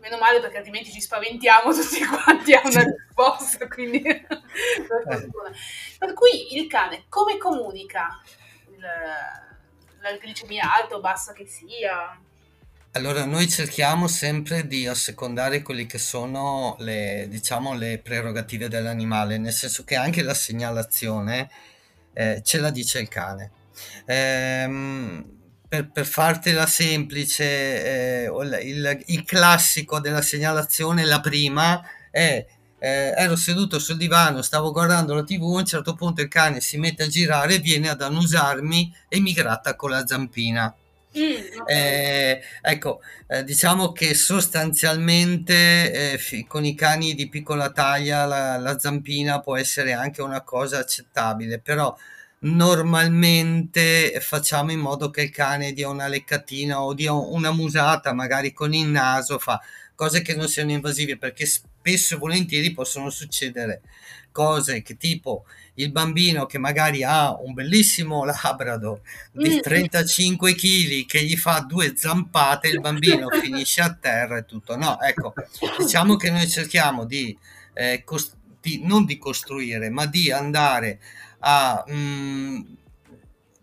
[0.00, 5.50] Meno male perché altrimenti ci spaventiamo tutti quanti a una risposta, quindi per fortuna.
[5.98, 8.20] Per cui il cane come comunica?
[8.68, 8.80] Il-
[10.00, 12.20] la glicemia alta o bassa che sia?
[12.94, 19.52] Allora, noi cerchiamo sempre di assecondare quelle che sono le, diciamo, le prerogative dell'animale, nel
[19.52, 21.48] senso che anche la segnalazione
[22.12, 23.61] eh, ce la dice il cane.
[24.06, 25.24] Ehm,
[25.68, 28.30] per, per fartela semplice, eh,
[28.62, 32.44] il, il- classico della segnalazione, la prima è
[32.78, 36.60] eh, ero seduto sul divano, stavo guardando la TV, a un certo punto il cane
[36.60, 40.74] si mette a girare, viene ad annusarmi e mi gratta con la zampina.
[41.16, 41.66] Mm.
[41.66, 48.56] Eh, ecco, eh, diciamo che sostanzialmente eh, fi- con i cani di piccola taglia la,
[48.56, 51.94] la zampina può essere anche una cosa accettabile, però
[52.42, 58.52] normalmente facciamo in modo che il cane dia una leccatina o dia una musata, magari
[58.52, 59.60] con il naso, fa
[59.94, 63.82] cose che non siano invasive, perché spesso e volentieri possono succedere
[64.32, 69.00] cose che tipo il bambino che magari ha un bellissimo labrador
[69.30, 69.60] di Mm.
[69.60, 74.76] 35 kg che gli fa due zampate, il bambino finisce a terra e tutto.
[74.76, 75.32] No, ecco,
[75.78, 77.36] diciamo che noi cerchiamo di,
[77.74, 81.00] eh, cos- di- non di costruire, ma di andare
[81.31, 81.31] a
[81.90, 82.60] mm,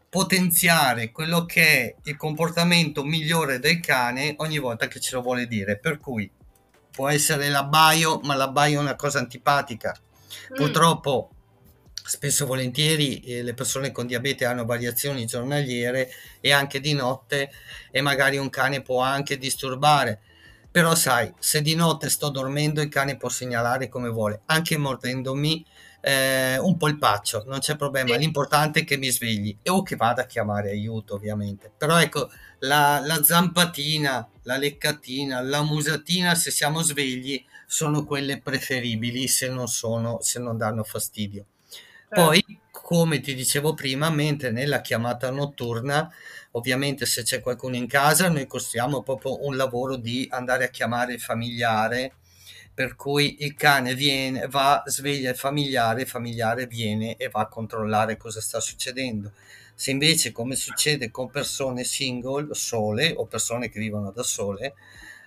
[0.09, 5.47] potenziare quello che è il comportamento migliore del cane ogni volta che ce lo vuole
[5.47, 5.77] dire.
[5.77, 6.29] Per cui
[6.91, 9.95] può essere l'abbaio, ma l'abbaio è una cosa antipatica.
[10.51, 10.55] Mm.
[10.55, 11.29] Purtroppo
[12.09, 16.09] spesso e volentieri eh, le persone con diabete hanno variazioni giornaliere
[16.41, 17.51] e anche di notte
[17.91, 20.19] e magari un cane può anche disturbare.
[20.71, 25.65] Però sai, se di notte sto dormendo il cane può segnalare come vuole, anche mordendomi
[26.01, 28.17] eh, un polpaccio, non c'è problema, Sì.
[28.17, 31.71] l'importante è che mi svegli e o che vada a chiamare aiuto ovviamente.
[31.75, 39.27] Però ecco, la, la zampatina, la leccatina, la musatina se siamo svegli sono quelle preferibili
[39.27, 41.45] se non, sono, se non danno fastidio.
[42.07, 42.13] Certo.
[42.13, 46.11] Poi, come ti dicevo prima, mentre nella chiamata notturna,
[46.51, 51.13] ovviamente se c'è qualcuno in casa, noi costruiamo proprio un lavoro di andare a chiamare
[51.13, 52.13] il familiare,
[52.79, 57.47] per cui il cane viene, va, sveglia il familiare, il familiare viene e va a
[57.49, 59.33] controllare cosa sta succedendo.
[59.75, 64.75] Se invece, come succede con persone single, sole o persone che vivono da sole,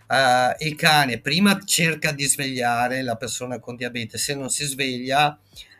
[0.08, 5.38] eh, il cane prima cerca di svegliare la persona con diabete, se non si sveglia,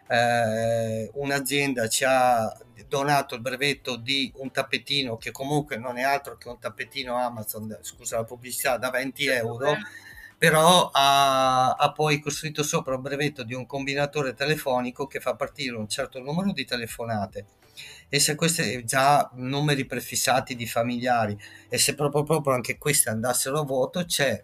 [0.08, 2.54] eh, un'azienda ci ha
[2.86, 7.78] donato il brevetto di un tappetino che comunque non è altro che un tappetino Amazon,
[7.80, 9.74] scusa la pubblicità, da 20 euro,
[10.42, 15.76] però ha, ha poi costruito sopra un brevetto di un combinatore telefonico che fa partire
[15.76, 17.46] un certo numero di telefonate
[18.08, 23.60] e se questi già numeri prefissati di familiari e se proprio, proprio anche questi andassero
[23.60, 24.42] a vuoto c'è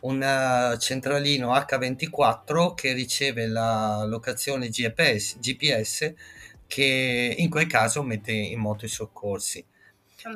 [0.00, 6.14] un eh, centralino H24 che riceve la locazione GPS, GPS
[6.66, 9.62] che in quel caso mette in moto i soccorsi.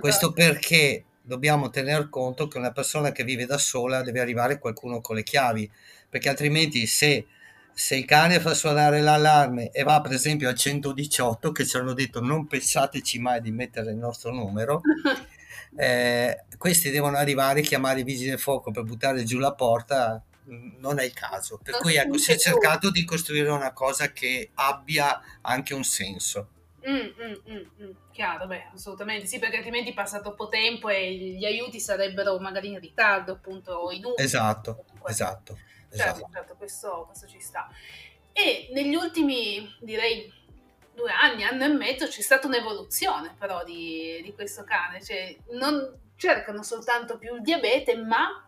[0.01, 5.01] Questo perché dobbiamo tener conto che una persona che vive da sola deve arrivare qualcuno
[5.01, 5.71] con le chiavi,
[6.09, 7.27] perché altrimenti se
[7.79, 11.93] se il cane fa suonare l'allarme e va per esempio al 118, che ci hanno
[11.93, 14.81] detto non pensateci mai di mettere il nostro numero,
[15.77, 20.21] eh, questi devono arrivare, chiamare i vigili del fuoco per buttare giù la porta,
[20.81, 21.61] non è il caso.
[21.63, 26.49] Per cui ecco, si è cercato di costruire una cosa che abbia anche un senso.
[26.87, 31.45] Mm, mm, mm, mm, chiaro, beh, assolutamente sì, perché altrimenti passa troppo tempo e gli
[31.45, 34.25] aiuti sarebbero magari in ritardo, appunto, in utili.
[34.25, 35.57] Esatto, esatto.
[35.91, 36.29] Certo, esatto.
[36.33, 37.69] certo, questo, questo ci sta.
[38.33, 40.33] E negli ultimi, direi,
[40.95, 45.97] due anni, anno e mezzo, c'è stata un'evoluzione però di, di questo cane, cioè non
[46.17, 48.43] cercano soltanto più il diabete, ma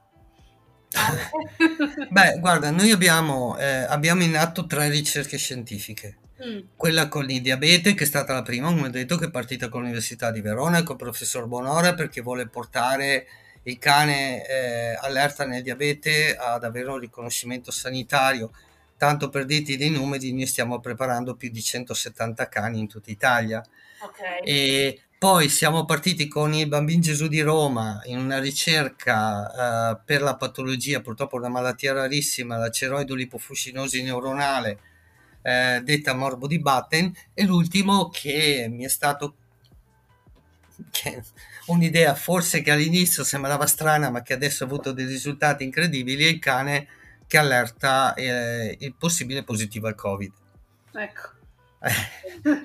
[2.10, 6.18] Beh, guarda, noi abbiamo, eh, abbiamo in atto tre ricerche scientifiche.
[6.44, 6.60] Mm.
[6.76, 9.68] Quella con il diabete, che è stata la prima, come ho detto, che è partita
[9.68, 13.26] con l'Università di Verona e con il professor Bonora perché vuole portare
[13.64, 18.52] il cane eh, allerta nel diabete ad avere un riconoscimento sanitario.
[18.96, 23.62] Tanto per dirti dei numeri, noi stiamo preparando più di 170 cani in tutta Italia.
[24.02, 24.40] Okay.
[24.44, 30.22] E poi siamo partiti con il Bambino Gesù di Roma in una ricerca uh, per
[30.22, 34.78] la patologia, purtroppo una malattia rarissima, la ceroidolipofuscinosi neuronale,
[35.42, 39.34] eh, detta morbo di Batten, e l'ultimo che mi è stato
[40.90, 41.22] che
[41.66, 46.28] un'idea forse che all'inizio sembrava strana ma che adesso ha avuto dei risultati incredibili, è
[46.28, 46.88] il cane
[47.26, 50.32] che allerta eh, il possibile positivo al Covid.
[50.92, 51.38] Ecco.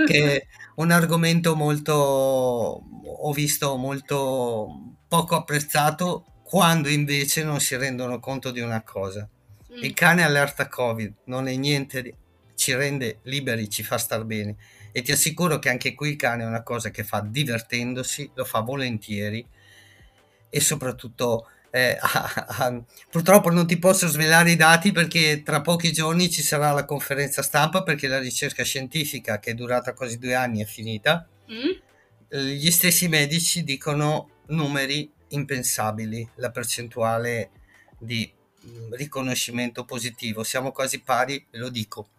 [0.07, 8.19] che è un argomento molto, ho visto, molto poco apprezzato quando invece non si rendono
[8.19, 9.27] conto di una cosa.
[9.71, 9.83] Mm.
[9.83, 12.15] Il cane allerta Covid non è niente,
[12.65, 14.55] ci rende liberi, ci fa star bene
[14.91, 18.43] e ti assicuro che anche qui il cane è una cosa che fa divertendosi, lo
[18.43, 19.45] fa volentieri
[20.49, 25.91] e soprattutto eh, ah, ah, purtroppo non ti posso svelare i dati perché tra pochi
[25.93, 30.33] giorni ci sarà la conferenza stampa perché la ricerca scientifica che è durata quasi due
[30.33, 31.27] anni è finita.
[31.51, 32.39] Mm?
[32.55, 37.51] Gli stessi medici dicono numeri impensabili, la percentuale
[37.99, 38.27] di
[38.65, 40.43] mm, riconoscimento positivo.
[40.43, 42.09] Siamo quasi pari, ve lo dico,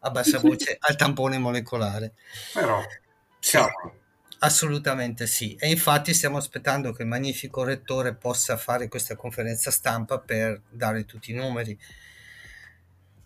[0.00, 2.14] a bassa voce, al tampone molecolare.
[2.52, 2.82] Però,
[3.38, 3.96] siamo.
[4.40, 10.20] Assolutamente sì, e infatti stiamo aspettando che il magnifico rettore possa fare questa conferenza stampa
[10.20, 11.76] per dare tutti i numeri.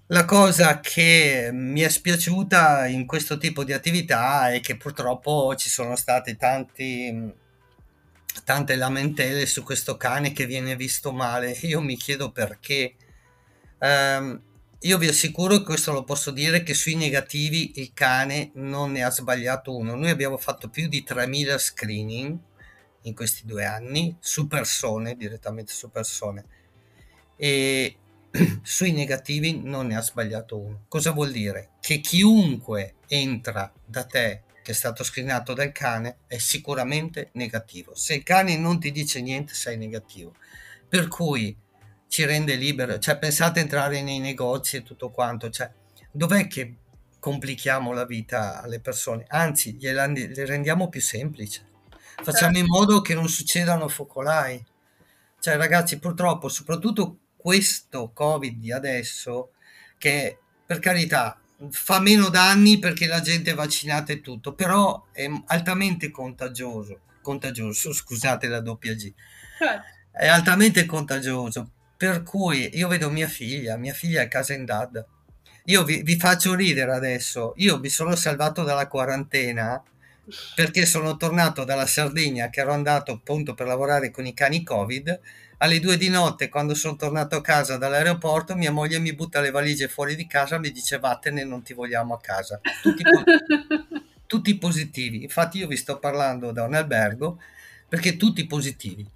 [0.07, 5.69] La cosa che mi è spiaciuta in questo tipo di attività è che purtroppo ci
[5.69, 7.33] sono state tanti,
[8.45, 11.51] tante lamentele su questo cane che viene visto male.
[11.63, 12.95] Io mi chiedo perché.
[13.79, 14.41] Um,
[14.83, 19.05] io vi assicuro che questo lo posso dire che sui negativi il cane non ne
[19.05, 19.95] ha sbagliato uno.
[19.95, 22.39] Noi abbiamo fatto più di 3000 screening
[23.03, 26.45] in questi due anni su persone, direttamente su persone.
[27.37, 27.97] E
[28.63, 30.85] sui negativi non ne ha sbagliato uno.
[30.89, 31.71] Cosa vuol dire?
[31.81, 37.95] Che chiunque entra da te che è stato screenato dal cane è sicuramente negativo.
[37.95, 40.35] Se il cane non ti dice niente, sei negativo.
[40.89, 41.57] Per cui
[42.13, 42.99] ci rende libero.
[42.99, 45.49] Cioè, pensate a entrare nei negozi e tutto quanto.
[45.49, 45.73] Cioè,
[46.11, 46.75] dov'è che
[47.19, 49.25] complichiamo la vita alle persone?
[49.29, 51.65] Anzi, gliela, le rendiamo più semplici.
[52.23, 54.63] Facciamo in modo che non succedano focolai.
[55.41, 59.53] Cioè, ragazzi, purtroppo, soprattutto questo Covid di adesso,
[59.97, 65.27] che per carità fa meno danni perché la gente è vaccinata e tutto, però è
[65.47, 67.01] altamente contagioso.
[67.23, 69.11] Contagioso, scusate la doppia G.
[69.57, 69.87] Certo.
[70.11, 71.71] È altamente contagioso
[72.03, 75.07] per cui io vedo mia figlia, mia figlia è a casa in dad.
[75.67, 77.53] Io vi, vi faccio ridere adesso.
[77.59, 79.81] Io mi sono salvato dalla quarantena
[80.57, 85.21] perché sono tornato dalla Sardegna che ero andato appunto per lavorare con i cani Covid.
[85.59, 89.53] Alle due di notte, quando sono tornato a casa dall'aeroporto, mia moglie mi butta le
[89.53, 92.61] valigie fuori di casa e mi dice vattene, non ti vogliamo a casa.
[92.83, 93.05] Tutti,
[94.27, 95.23] tutti positivi.
[95.23, 97.41] Infatti io vi sto parlando da un albergo
[97.89, 99.09] perché tutti positivi.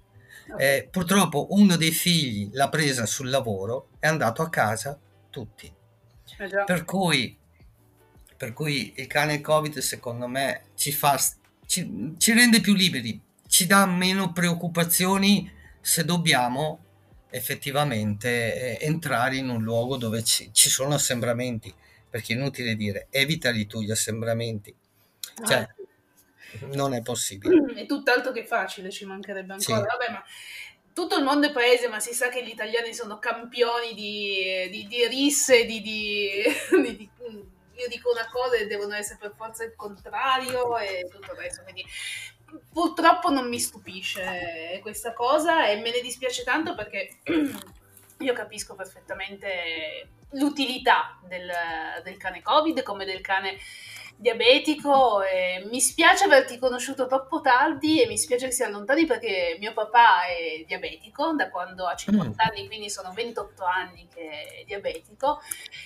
[0.57, 4.97] Eh, purtroppo uno dei figli l'ha presa sul lavoro, è andato a casa
[5.29, 5.71] tutti.
[6.39, 7.37] Eh per, cui,
[8.35, 11.19] per cui il cane Covid secondo me ci, fa,
[11.65, 16.83] ci, ci rende più liberi, ci dà meno preoccupazioni se dobbiamo
[17.29, 21.73] effettivamente eh, entrare in un luogo dove ci, ci, sono assembramenti,
[22.09, 24.73] perché è inutile dire evitali tu gli assembramenti.
[25.45, 25.75] Cioè, ah,
[26.73, 27.73] non è possibile.
[27.73, 29.79] È tutt'altro che facile, ci mancherebbe ancora.
[29.79, 29.85] Sì.
[29.85, 30.23] Vabbè, ma
[30.93, 34.87] tutto il mondo è paese, ma si sa che gli italiani sono campioni di, di,
[34.87, 37.09] di risse, di, di,
[37.77, 41.61] io dico una cosa e devono essere per forza il contrario e tutto il resto.
[41.63, 41.85] Quindi
[42.71, 47.19] purtroppo non mi stupisce questa cosa e me ne dispiace tanto perché
[48.19, 51.49] io capisco perfettamente l'utilità del,
[52.03, 53.57] del cane Covid come del cane
[54.19, 59.57] diabetico e mi spiace averti conosciuto troppo tardi e mi spiace che sia lontani perché
[59.59, 62.33] mio papà è diabetico da quando ha 50 mm.
[62.37, 65.39] anni, quindi sono 28 anni che è diabetico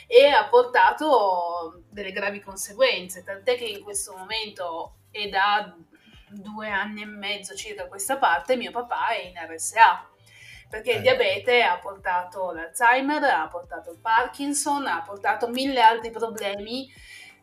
[0.08, 5.76] e ha portato delle gravi conseguenze, tant'è che in questo momento è da
[6.30, 10.08] due anni e mezzo circa a questa parte mio papà è in RSA
[10.72, 11.02] perché il eh.
[11.02, 16.90] diabete ha portato l'Alzheimer, ha portato il Parkinson, ha portato mille altri problemi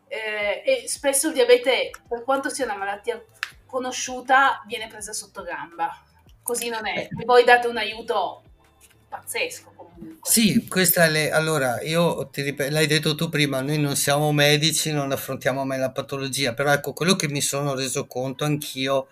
[0.09, 3.23] eh, e spesso il diabete, per quanto sia una malattia
[3.67, 6.03] conosciuta, viene presa sotto gamba.
[6.43, 7.09] Così non è.
[7.11, 8.43] E voi date un aiuto
[9.09, 10.19] pazzesco comunque.
[10.23, 11.31] Sì, questa è le...
[11.31, 15.79] allora io ti ripeto, l'hai detto tu prima, noi non siamo medici, non affrontiamo mai
[15.79, 19.09] la patologia, però ecco quello che mi sono reso conto anch'io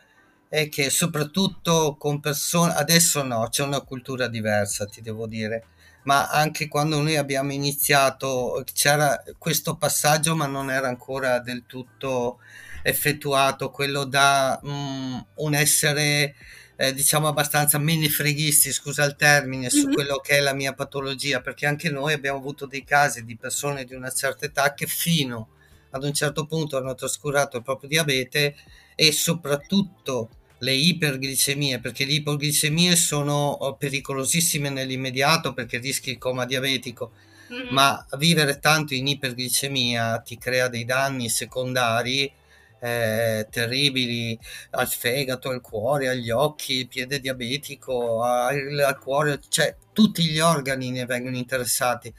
[0.48, 5.66] è che soprattutto con persone, adesso no, c'è una cultura diversa, ti devo dire
[6.06, 12.38] ma anche quando noi abbiamo iniziato c'era questo passaggio, ma non era ancora del tutto
[12.82, 16.36] effettuato, quello da um, un essere
[16.76, 19.82] eh, diciamo abbastanza menefreghisti, scusa il termine, mm-hmm.
[19.82, 23.36] su quello che è la mia patologia, perché anche noi abbiamo avuto dei casi di
[23.36, 25.48] persone di una certa età che fino
[25.90, 28.54] ad un certo punto hanno trascurato il proprio diabete
[28.94, 36.46] e soprattutto le iperglicemie, perché le iperglicemie sono oh, pericolosissime nell'immediato perché rischi il coma
[36.46, 37.12] diabetico,
[37.52, 37.68] mm-hmm.
[37.74, 42.32] ma vivere tanto in iperglicemia ti crea dei danni secondari
[42.78, 44.38] eh, terribili
[44.70, 50.38] al fegato, al cuore, agli occhi, il piede diabetico, al, al cuore, cioè tutti gli
[50.38, 52.12] organi ne vengono interessati.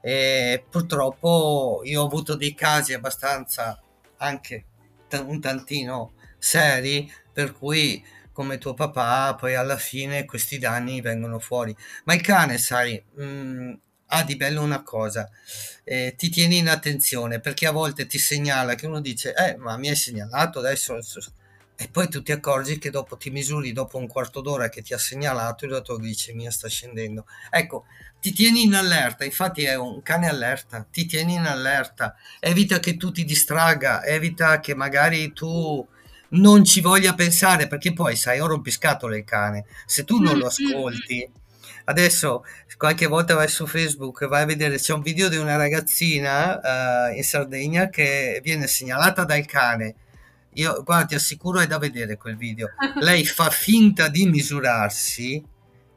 [0.00, 3.80] E purtroppo io ho avuto dei casi abbastanza
[4.18, 4.64] anche
[5.24, 11.74] un tantino seri per cui come tuo papà poi alla fine questi danni vengono fuori.
[12.04, 13.72] Ma il cane sai mh, mm,
[14.08, 15.28] ha di bello una cosa
[15.84, 19.76] eh, ti tiene in attenzione perché a volte ti segnala che uno dice eh ma
[19.76, 20.98] mi hai segnalato adesso
[21.78, 24.94] e poi tu ti accorgi che dopo ti misuri dopo un quarto d'ora che ti
[24.94, 27.84] ha segnalato la tua glicemia sta scendendo ecco
[28.20, 32.96] ti tieni in allerta infatti è un cane allerta ti tieni in allerta evita che
[32.96, 35.86] tu ti distraga evita che magari tu
[36.30, 39.64] non ci voglia pensare perché poi sai, ho rompiscatole il cane.
[39.86, 41.28] Se tu non lo ascolti,
[41.84, 42.44] adesso
[42.76, 47.08] qualche volta vai su Facebook e vai a vedere c'è un video di una ragazzina
[47.10, 49.94] uh, in Sardegna che viene segnalata dal cane.
[50.54, 52.70] Io guarda, ti assicuro è da vedere quel video.
[53.00, 55.44] Lei fa finta di misurarsi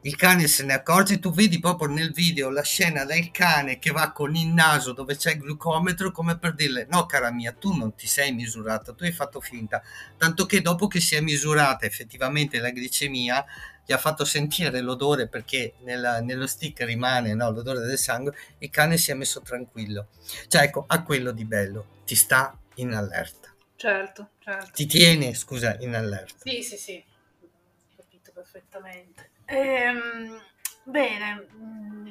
[0.02, 3.90] il cane se ne accorge, tu vedi proprio nel video la scena del cane che
[3.90, 7.74] va con il naso dove c'è il glucometro come per dirle no cara mia tu
[7.74, 9.82] non ti sei misurata, tu hai fatto finta,
[10.16, 13.44] tanto che dopo che si è misurata effettivamente la glicemia
[13.84, 18.70] gli ha fatto sentire l'odore perché nella, nello stick rimane no, l'odore del sangue, il
[18.70, 20.08] cane si è messo tranquillo,
[20.48, 23.52] cioè ecco ha quello di bello, ti sta in allerta.
[23.76, 24.70] Certo, certo.
[24.72, 26.34] Ti tiene, scusa, in allerta.
[26.44, 27.04] Sì, sì, sì,
[27.40, 27.48] ho
[27.96, 29.30] capito perfettamente.
[29.50, 30.40] Ehm,
[30.84, 32.10] bene, mm,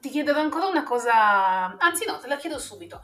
[0.00, 3.02] ti chiederò ancora una cosa, anzi no, te la chiedo subito.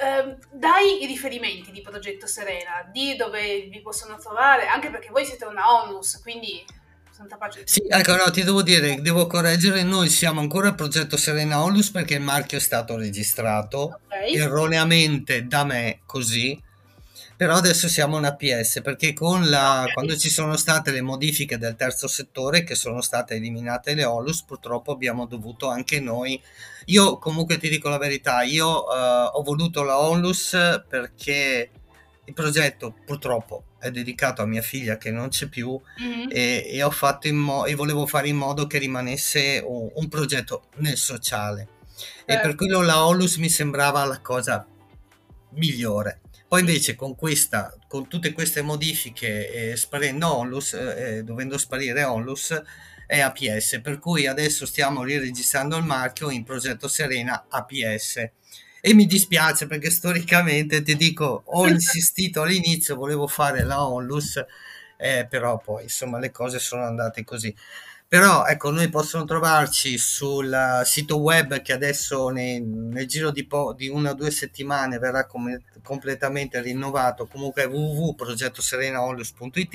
[0.00, 5.24] Eh, dai i riferimenti di Progetto Serena, di dove vi possono trovare, anche perché voi
[5.24, 6.64] siete una onus, quindi
[7.10, 7.62] santa pace.
[7.64, 12.14] Sì, ecco, no, ti devo dire, devo correggere, noi siamo ancora Progetto Serena Onlus perché
[12.14, 14.34] il marchio è stato registrato okay.
[14.34, 16.62] erroneamente da me così
[17.36, 21.76] però adesso siamo un APS perché con la, quando ci sono state le modifiche del
[21.76, 26.40] terzo settore che sono state eliminate le Olus purtroppo abbiamo dovuto anche noi
[26.86, 30.56] io comunque ti dico la verità io uh, ho voluto la Onlus
[30.88, 31.70] perché
[32.24, 36.28] il progetto purtroppo è dedicato a mia figlia che non c'è più mm-hmm.
[36.30, 40.08] e, e, ho fatto in mo- e volevo fare in modo che rimanesse un, un
[40.08, 41.68] progetto nel sociale
[42.24, 42.34] eh.
[42.34, 44.66] e per quello la Onlus mi sembrava la cosa
[45.50, 52.04] migliore poi invece con, questa, con tutte queste modifiche, eh, sparendo Onlus, eh, dovendo sparire
[52.04, 52.62] Onlus,
[53.06, 58.30] è APS, per cui adesso stiamo riregistrando il marchio in progetto Serena APS.
[58.80, 64.44] E mi dispiace perché storicamente ti dico, ho insistito all'inizio, volevo fare la Onlus,
[64.98, 67.54] eh, però poi insomma le cose sono andate così
[68.08, 73.72] però ecco noi possono trovarci sul sito web che adesso nei, nel giro di, po-
[73.72, 79.74] di, una o due settimane verrà com- completamente rinnovato comunque www.progettoserenaolus.it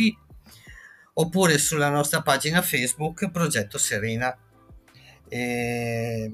[1.13, 4.33] oppure sulla nostra pagina Facebook Progetto Serena
[5.27, 6.31] e,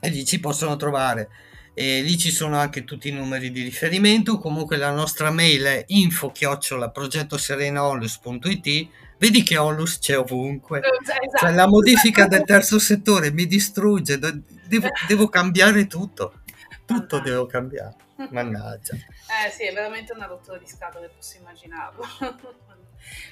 [0.00, 1.28] e lì ci possono trovare
[1.74, 4.38] e lì ci sono anche tutti i numeri di riferimento.
[4.38, 8.88] Comunque la nostra mail è info progettoserenaolus.it.
[9.24, 10.80] Vedi che Olus c'è ovunque.
[10.80, 11.38] Esatto.
[11.38, 16.42] Cioè, la modifica del terzo settore mi distrugge, devo, devo cambiare tutto.
[16.84, 17.96] Tutto devo cambiare.
[18.28, 18.92] Mannaggia.
[18.94, 22.04] Eh sì, è veramente una rottura di scatole, posso immaginarlo.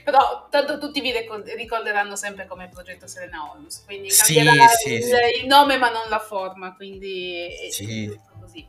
[0.03, 1.12] Però tanto tutti vi
[1.57, 6.09] ricorderanno sempre come progetto Serena Holmes, quindi cambierà sì, il, sì, il, nome ma non
[6.09, 8.18] la forma, quindi sì.
[8.40, 8.66] così.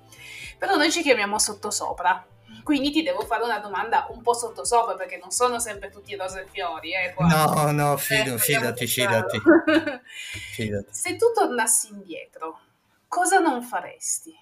[0.58, 2.26] Però noi ci chiamiamo sottosopra,
[2.64, 6.42] quindi ti devo fare una domanda un po' sottosopra perché non sono sempre tutti rose
[6.42, 6.94] e fiori.
[6.94, 9.42] Eh, no, no, fido, eh, fidati, fidati.
[10.54, 10.88] fidati.
[10.92, 12.60] Se tu tornassi indietro,
[13.08, 14.36] cosa non faresti?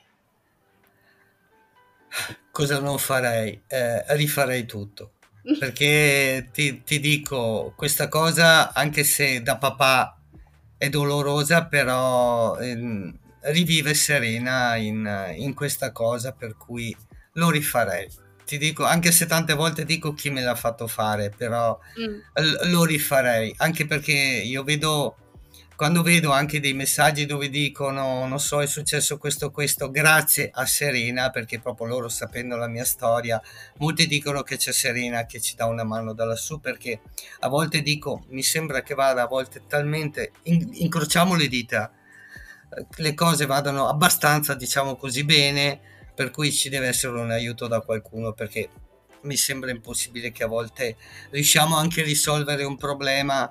[2.51, 3.63] Cosa non farei?
[3.67, 5.13] Eh, rifarei tutto
[5.59, 10.17] perché ti, ti, dico questa cosa anche se da papà
[10.77, 16.95] è dolorosa però eh, rivive serena in, in, questa cosa per cui
[17.33, 18.09] lo rifarei
[18.45, 22.69] ti dico anche se tante volte dico chi me l'ha fatto fare però mm.
[22.69, 25.15] lo rifarei anche perché io vedo
[25.81, 30.65] quando vedo anche dei messaggi dove dicono non so è successo questo questo grazie a
[30.65, 33.41] Serena perché proprio loro sapendo la mia storia
[33.77, 36.99] molti dicono che c'è Serena che ci dà una mano da lassù perché
[37.39, 41.91] a volte dico mi sembra che vada a volte talmente in, incrociamo le dita
[42.97, 45.90] le cose vadano abbastanza diciamo così bene
[46.21, 48.69] per cui ci deve essere un aiuto da qualcuno perché
[49.23, 50.95] mi sembra impossibile che a volte
[51.31, 53.49] riusciamo anche a risolvere un problema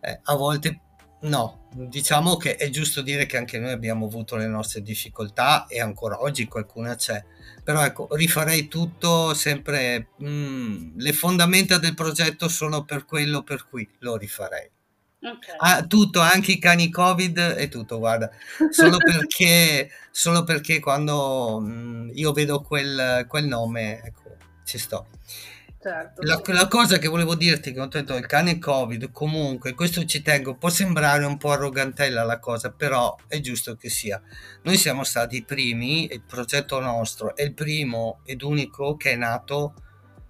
[0.00, 0.82] eh, a volte
[1.22, 5.80] No, diciamo che è giusto dire che anche noi abbiamo avuto le nostre difficoltà e
[5.80, 7.24] ancora oggi qualcuna c'è.
[7.62, 10.08] Però ecco, rifarei tutto sempre.
[10.20, 14.68] Mm, le fondamenta del progetto sono per quello per cui lo rifarei.
[15.24, 15.54] Okay.
[15.58, 18.28] Ah, tutto, anche i cani Covid e tutto, guarda.
[18.70, 25.06] Solo perché, solo perché quando mm, io vedo quel, quel nome, ecco, ci sto.
[25.80, 26.22] Certo.
[26.22, 30.22] La, la, cosa che volevo dirti, che ho detto il cane Covid, comunque, questo ci
[30.22, 34.20] tengo, può sembrare un po' arrogantella la cosa, però è giusto che sia.
[34.62, 39.16] Noi siamo stati i primi, il progetto nostro è il primo ed unico che è
[39.16, 39.74] nato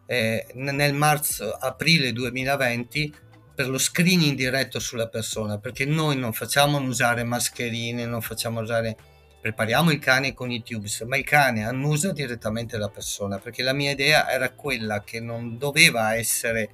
[0.07, 3.15] eh, nel marzo-aprile 2020
[3.55, 8.97] per lo screening diretto sulla persona, perché noi non facciamo usare mascherine, non facciamo usare
[9.43, 13.73] prepariamo il cane con i tubes, ma il cane annusa direttamente la persona, perché la
[13.73, 16.71] mia idea era quella che non doveva essere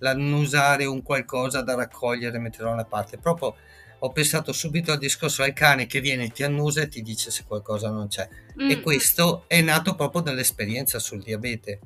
[0.00, 3.54] l'annusare un qualcosa da raccogliere e mettere da una parte, proprio
[4.00, 7.44] ho pensato subito al discorso al cane che viene, ti annusa e ti dice se
[7.46, 8.28] qualcosa non c'è.
[8.60, 8.70] Mm.
[8.70, 11.78] E questo è nato proprio dall'esperienza sul diabete,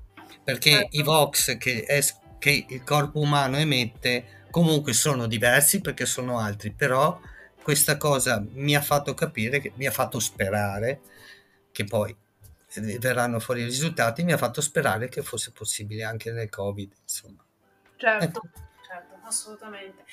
[0.42, 0.96] perché certo.
[0.96, 2.02] i Vox che, è,
[2.44, 7.18] che il corpo umano emette comunque sono diversi perché sono altri, però
[7.62, 11.00] questa cosa mi ha fatto capire, che, mi ha fatto sperare
[11.72, 12.14] che poi
[12.74, 16.92] eh, verranno fuori i risultati, mi ha fatto sperare che fosse possibile anche nel Covid.
[17.00, 17.42] Insomma.
[17.96, 18.40] Certo, ecco.
[18.86, 20.04] certo, assolutamente.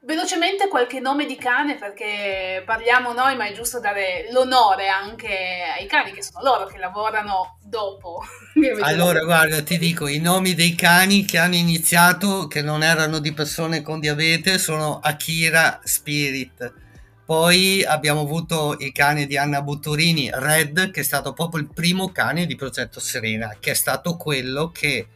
[0.00, 5.28] Velocemente qualche nome di cane perché parliamo noi, ma è giusto dare l'onore anche
[5.76, 8.22] ai cani che sono loro che lavorano dopo.
[8.82, 13.32] allora, guarda, ti dico, i nomi dei cani che hanno iniziato, che non erano di
[13.32, 16.86] persone con diabete, sono Akira Spirit
[17.28, 22.10] poi abbiamo avuto il cane di Anna Butturini, Red, che è stato proprio il primo
[22.10, 25.08] cane di Progetto Serena, che è stato quello che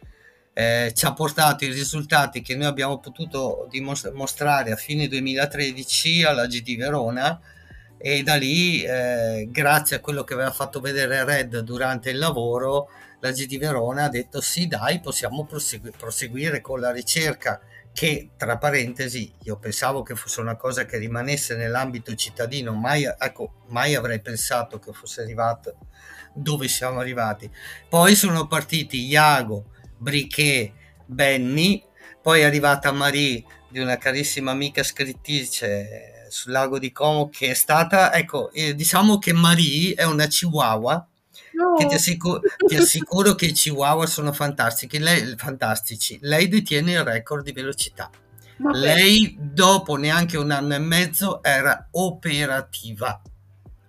[0.54, 6.46] eh, ci ha portato i risultati che noi abbiamo potuto dimostrare a fine 2013 alla
[6.46, 7.40] GD Verona
[7.96, 12.88] e da lì, eh, grazie a quello che aveva fatto vedere Red durante il lavoro,
[13.20, 17.60] la GD Verona ha detto sì dai, possiamo prosegu- proseguire con la ricerca
[17.92, 23.62] che tra parentesi io pensavo che fosse una cosa che rimanesse nell'ambito cittadino, mai, ecco,
[23.68, 25.76] mai avrei pensato che fosse arrivato
[26.34, 27.50] dove siamo arrivati.
[27.88, 29.66] Poi sono partiti Iago,
[30.02, 30.72] Briché,
[31.06, 31.82] Benny,
[32.20, 37.54] poi è arrivata Marie di una carissima amica scrittrice sul lago di Como che è
[37.54, 41.06] stata, ecco, eh, diciamo che Marie è una chihuahua
[41.52, 41.74] No.
[41.76, 44.98] Che ti, assicuro, ti assicuro che i Chihuahua sono fantastici.
[44.98, 46.18] Lei, fantastici.
[46.22, 48.10] Lei detiene il record di velocità.
[48.56, 48.78] Vabbè.
[48.78, 53.20] Lei, dopo neanche un anno e mezzo, era operativa.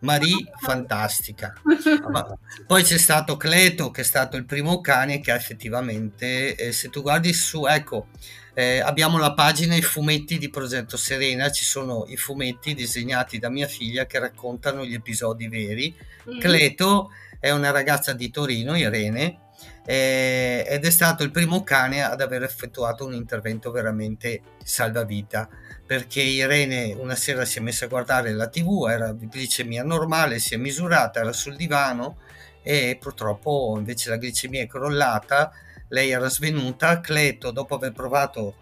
[0.03, 1.53] Marie, fantastica.
[2.67, 7.01] Poi c'è stato Cleto, che è stato il primo cane che effettivamente, eh, se tu
[7.01, 8.07] guardi su, ecco,
[8.53, 13.49] eh, abbiamo la pagina I fumetti di Progetto Serena, ci sono i fumetti disegnati da
[13.49, 15.95] mia figlia che raccontano gli episodi veri.
[16.29, 16.39] Mm-hmm.
[16.39, 19.39] Cleto è una ragazza di Torino, Irene,
[19.85, 25.49] eh, ed è stato il primo cane ad aver effettuato un intervento veramente salvavita
[25.85, 30.53] perché Irene una sera si è messa a guardare la tv, era glicemia normale, si
[30.53, 32.17] è misurata, era sul divano
[32.63, 35.51] e purtroppo invece la glicemia è crollata,
[35.89, 38.55] lei era svenuta, Cleto dopo aver provato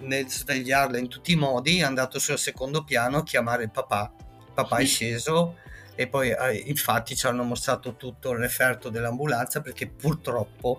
[0.00, 4.12] nel svegliarla in tutti i modi è andato sul secondo piano a chiamare il papà,
[4.18, 5.56] il papà è sceso
[5.96, 10.78] e poi eh, infatti ci hanno mostrato tutto il referto dell'ambulanza perché purtroppo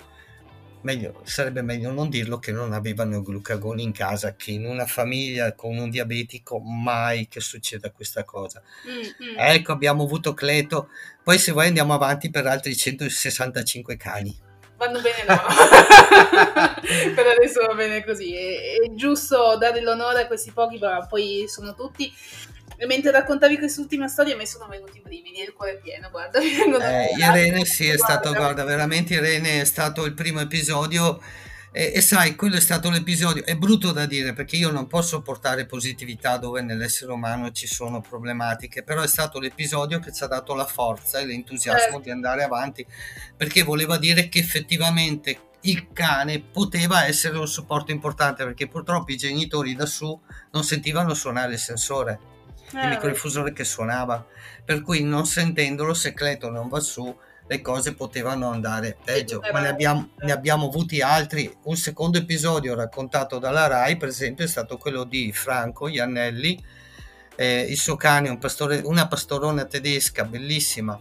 [0.81, 4.85] meglio, sarebbe meglio non dirlo che non avevano il glucagone in casa che in una
[4.85, 8.61] famiglia con un diabetico mai che succeda questa cosa.
[8.87, 9.35] Mm-hmm.
[9.37, 10.89] ecco abbiamo avuto Cleto.
[11.23, 14.45] Poi se vuoi andiamo avanti per altri 165 cani.
[14.77, 15.41] Vanno bene loro
[17.15, 18.35] per adesso va bene così.
[18.35, 22.13] È, è giusto dare l'onore a questi pochi ma poi sono tutti
[22.77, 26.39] e mentre raccontavi quest'ultima storia mi sono venuti i brividi e il cuore pieno, guarda.
[26.77, 31.19] Eh, Irene sì, è stato, guarda, veramente Irene è stato il primo episodio
[31.71, 35.21] e, e, sai, quello è stato l'episodio, è brutto da dire perché io non posso
[35.21, 40.27] portare positività dove nell'essere umano ci sono problematiche, però è stato l'episodio che ci ha
[40.27, 42.01] dato la forza e l'entusiasmo eh.
[42.01, 42.85] di andare avanti
[43.35, 49.17] perché voleva dire che effettivamente il cane poteva essere un supporto importante perché purtroppo i
[49.17, 50.19] genitori da su
[50.51, 52.35] non sentivano suonare il sensore
[52.71, 54.25] il eh, che suonava,
[54.63, 57.15] per cui non sentendolo, se Cleto non va su,
[57.47, 61.51] le cose potevano andare peggio, ma ne abbiamo, ne abbiamo, avuti altri.
[61.63, 66.61] Un secondo episodio raccontato dalla RAI, per esempio, è stato quello di Franco Iannelli,
[67.35, 70.99] eh, il suo cane, un pastore, una pastorona tedesca bellissima.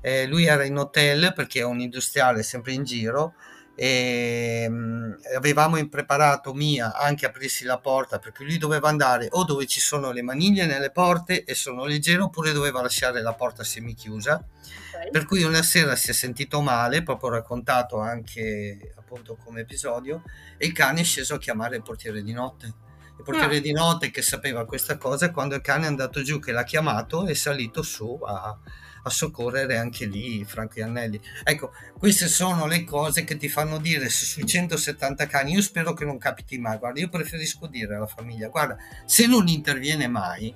[0.00, 3.34] Eh, lui era in hotel perché è un industriale sempre in giro
[3.80, 9.42] e ehm, avevamo impreparato Mia anche a aprirsi la porta perché lui doveva andare o
[9.44, 13.64] dove ci sono le maniglie nelle porte e sono leggero oppure doveva lasciare la porta
[13.64, 14.44] semichiusa
[14.92, 15.10] okay.
[15.10, 20.24] per cui una sera si è sentito male proprio raccontato anche appunto come episodio
[20.58, 23.60] e il cane è sceso a chiamare il portiere di notte il portiere ah.
[23.60, 27.24] di notte che sapeva questa cosa quando il cane è andato giù che l'ha chiamato
[27.24, 28.58] è salito su a
[29.02, 31.20] a soccorrere anche lì Franco Iannelli.
[31.42, 35.92] Ecco, queste sono le cose che ti fanno dire se sui 170 cani, io spero
[35.92, 40.54] che non capiti mai, guarda, io preferisco dire alla famiglia, guarda, se non interviene mai,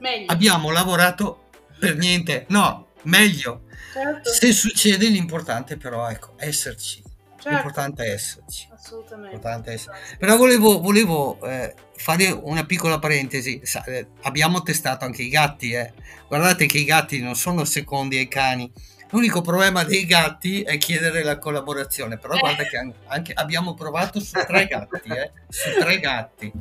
[0.00, 0.32] meglio.
[0.32, 3.64] abbiamo lavorato per niente, no, meglio.
[3.92, 4.30] Certo.
[4.30, 7.05] Se succede l'importante però, ecco, esserci
[7.46, 7.62] Certo.
[7.62, 8.68] L'importante è esserci.
[8.72, 9.70] Assolutamente.
[9.70, 10.16] È esserci.
[10.18, 13.60] Però volevo, volevo eh, fare una piccola parentesi.
[13.62, 15.70] Sa, eh, abbiamo testato anche i gatti.
[15.70, 15.92] Eh.
[16.26, 18.70] Guardate che i gatti non sono secondi ai cani.
[19.10, 22.18] L'unico problema dei gatti è chiedere la collaborazione.
[22.18, 25.08] Però guarda che anche, abbiamo provato su tre gatti.
[25.08, 26.52] Eh, su tre gatti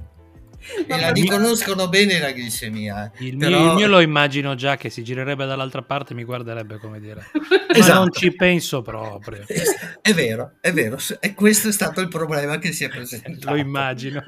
[0.88, 3.11] e la riconoscono bene la glicemia.
[3.13, 3.26] Eh.
[3.26, 3.59] Il, Però...
[3.59, 6.99] mio, il, mio, lo immagino già che si girerebbe dall'altra parte e mi guarderebbe come
[6.99, 7.28] dire.
[7.70, 7.93] esatto.
[7.93, 9.43] Ma non ci penso proprio.
[10.01, 10.97] È vero, è vero.
[11.20, 13.49] E questo è stato il problema che si è presentato.
[13.49, 14.24] Lo immagino.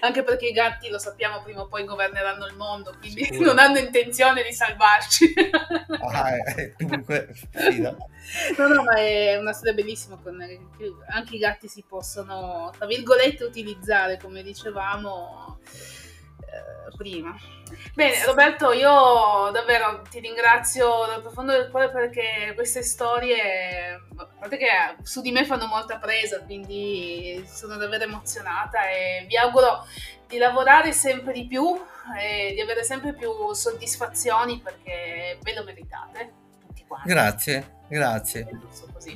[0.00, 3.46] Anche perché i gatti, lo sappiamo, prima o poi governeranno il mondo, quindi Sicuro.
[3.46, 5.34] non hanno intenzione di salvarci.
[6.12, 7.96] ah, eh, dunque, fida.
[8.56, 10.18] No, no, ma è una storia bellissima.
[10.22, 10.40] Con,
[11.08, 15.58] anche i gatti si possono, tra virgolette, utilizzare, come dicevamo
[16.96, 17.36] prima.
[17.94, 24.56] Bene, Roberto, io davvero ti ringrazio dal profondo del cuore perché queste storie, a parte
[24.56, 24.66] che
[25.02, 29.86] su di me fanno molta presa, quindi sono davvero emozionata e vi auguro
[30.26, 31.80] di lavorare sempre di più
[32.18, 36.32] e di avere sempre più soddisfazioni perché ve lo meritate
[36.66, 37.08] tutti quanti.
[37.08, 37.76] Grazie.
[37.88, 38.46] Grazie.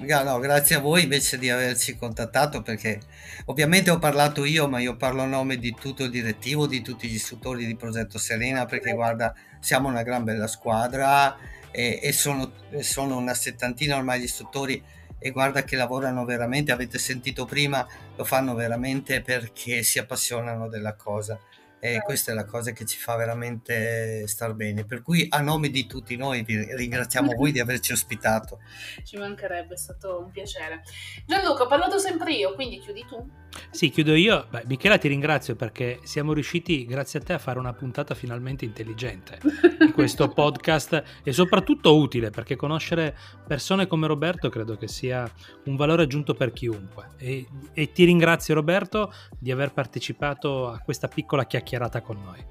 [0.01, 3.01] No, grazie a voi invece di averci contattato perché
[3.47, 7.09] ovviamente ho parlato io, ma io parlo a nome di tutto il direttivo, di tutti
[7.09, 11.37] gli istruttori di Progetto Serena perché guarda, siamo una gran bella squadra
[11.71, 14.83] e, e sono, sono una settantina ormai gli istruttori
[15.19, 17.87] e guarda che lavorano veramente, avete sentito prima,
[18.17, 21.39] lo fanno veramente perché si appassionano della cosa
[21.85, 24.85] e questa è la cosa che ci fa veramente star bene.
[24.85, 28.61] Per cui a nome di tutti noi vi ringraziamo voi di averci ospitato.
[29.03, 30.85] Ci mancherebbe, è stato un piacere.
[31.27, 33.29] Gianluca, ho parlato sempre io, quindi chiudi tu.
[33.71, 34.47] Sì, chiudo io.
[34.49, 38.65] Beh, Michela ti ringrazio perché siamo riusciti, grazie a te, a fare una puntata finalmente
[38.65, 39.41] intelligente
[39.79, 43.15] di questo podcast e soprattutto utile perché conoscere
[43.45, 45.31] persone come Roberto credo che sia
[45.65, 47.09] un valore aggiunto per chiunque.
[47.19, 52.45] E, e ti ringrazio Roberto di aver partecipato a questa piccola chiacchierata chiacchierata con noi.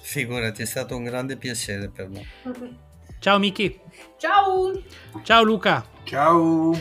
[0.00, 2.26] Figurati, è stato un grande piacere per me.
[3.18, 3.80] Ciao Miki.
[4.18, 4.72] Ciao.
[5.22, 5.84] Ciao Luca.
[6.04, 6.78] Ciao.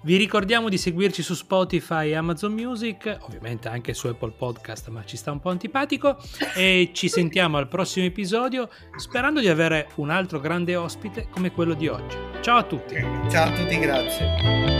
[0.00, 5.04] Vi ricordiamo di seguirci su Spotify e Amazon Music, ovviamente anche su Apple Podcast, ma
[5.04, 6.16] ci sta un po' antipatico.
[6.54, 11.74] E ci sentiamo al prossimo episodio, sperando di avere un altro grande ospite come quello
[11.74, 12.16] di oggi.
[12.42, 12.94] Ciao a tutti.
[13.28, 14.77] Ciao a tutti, grazie.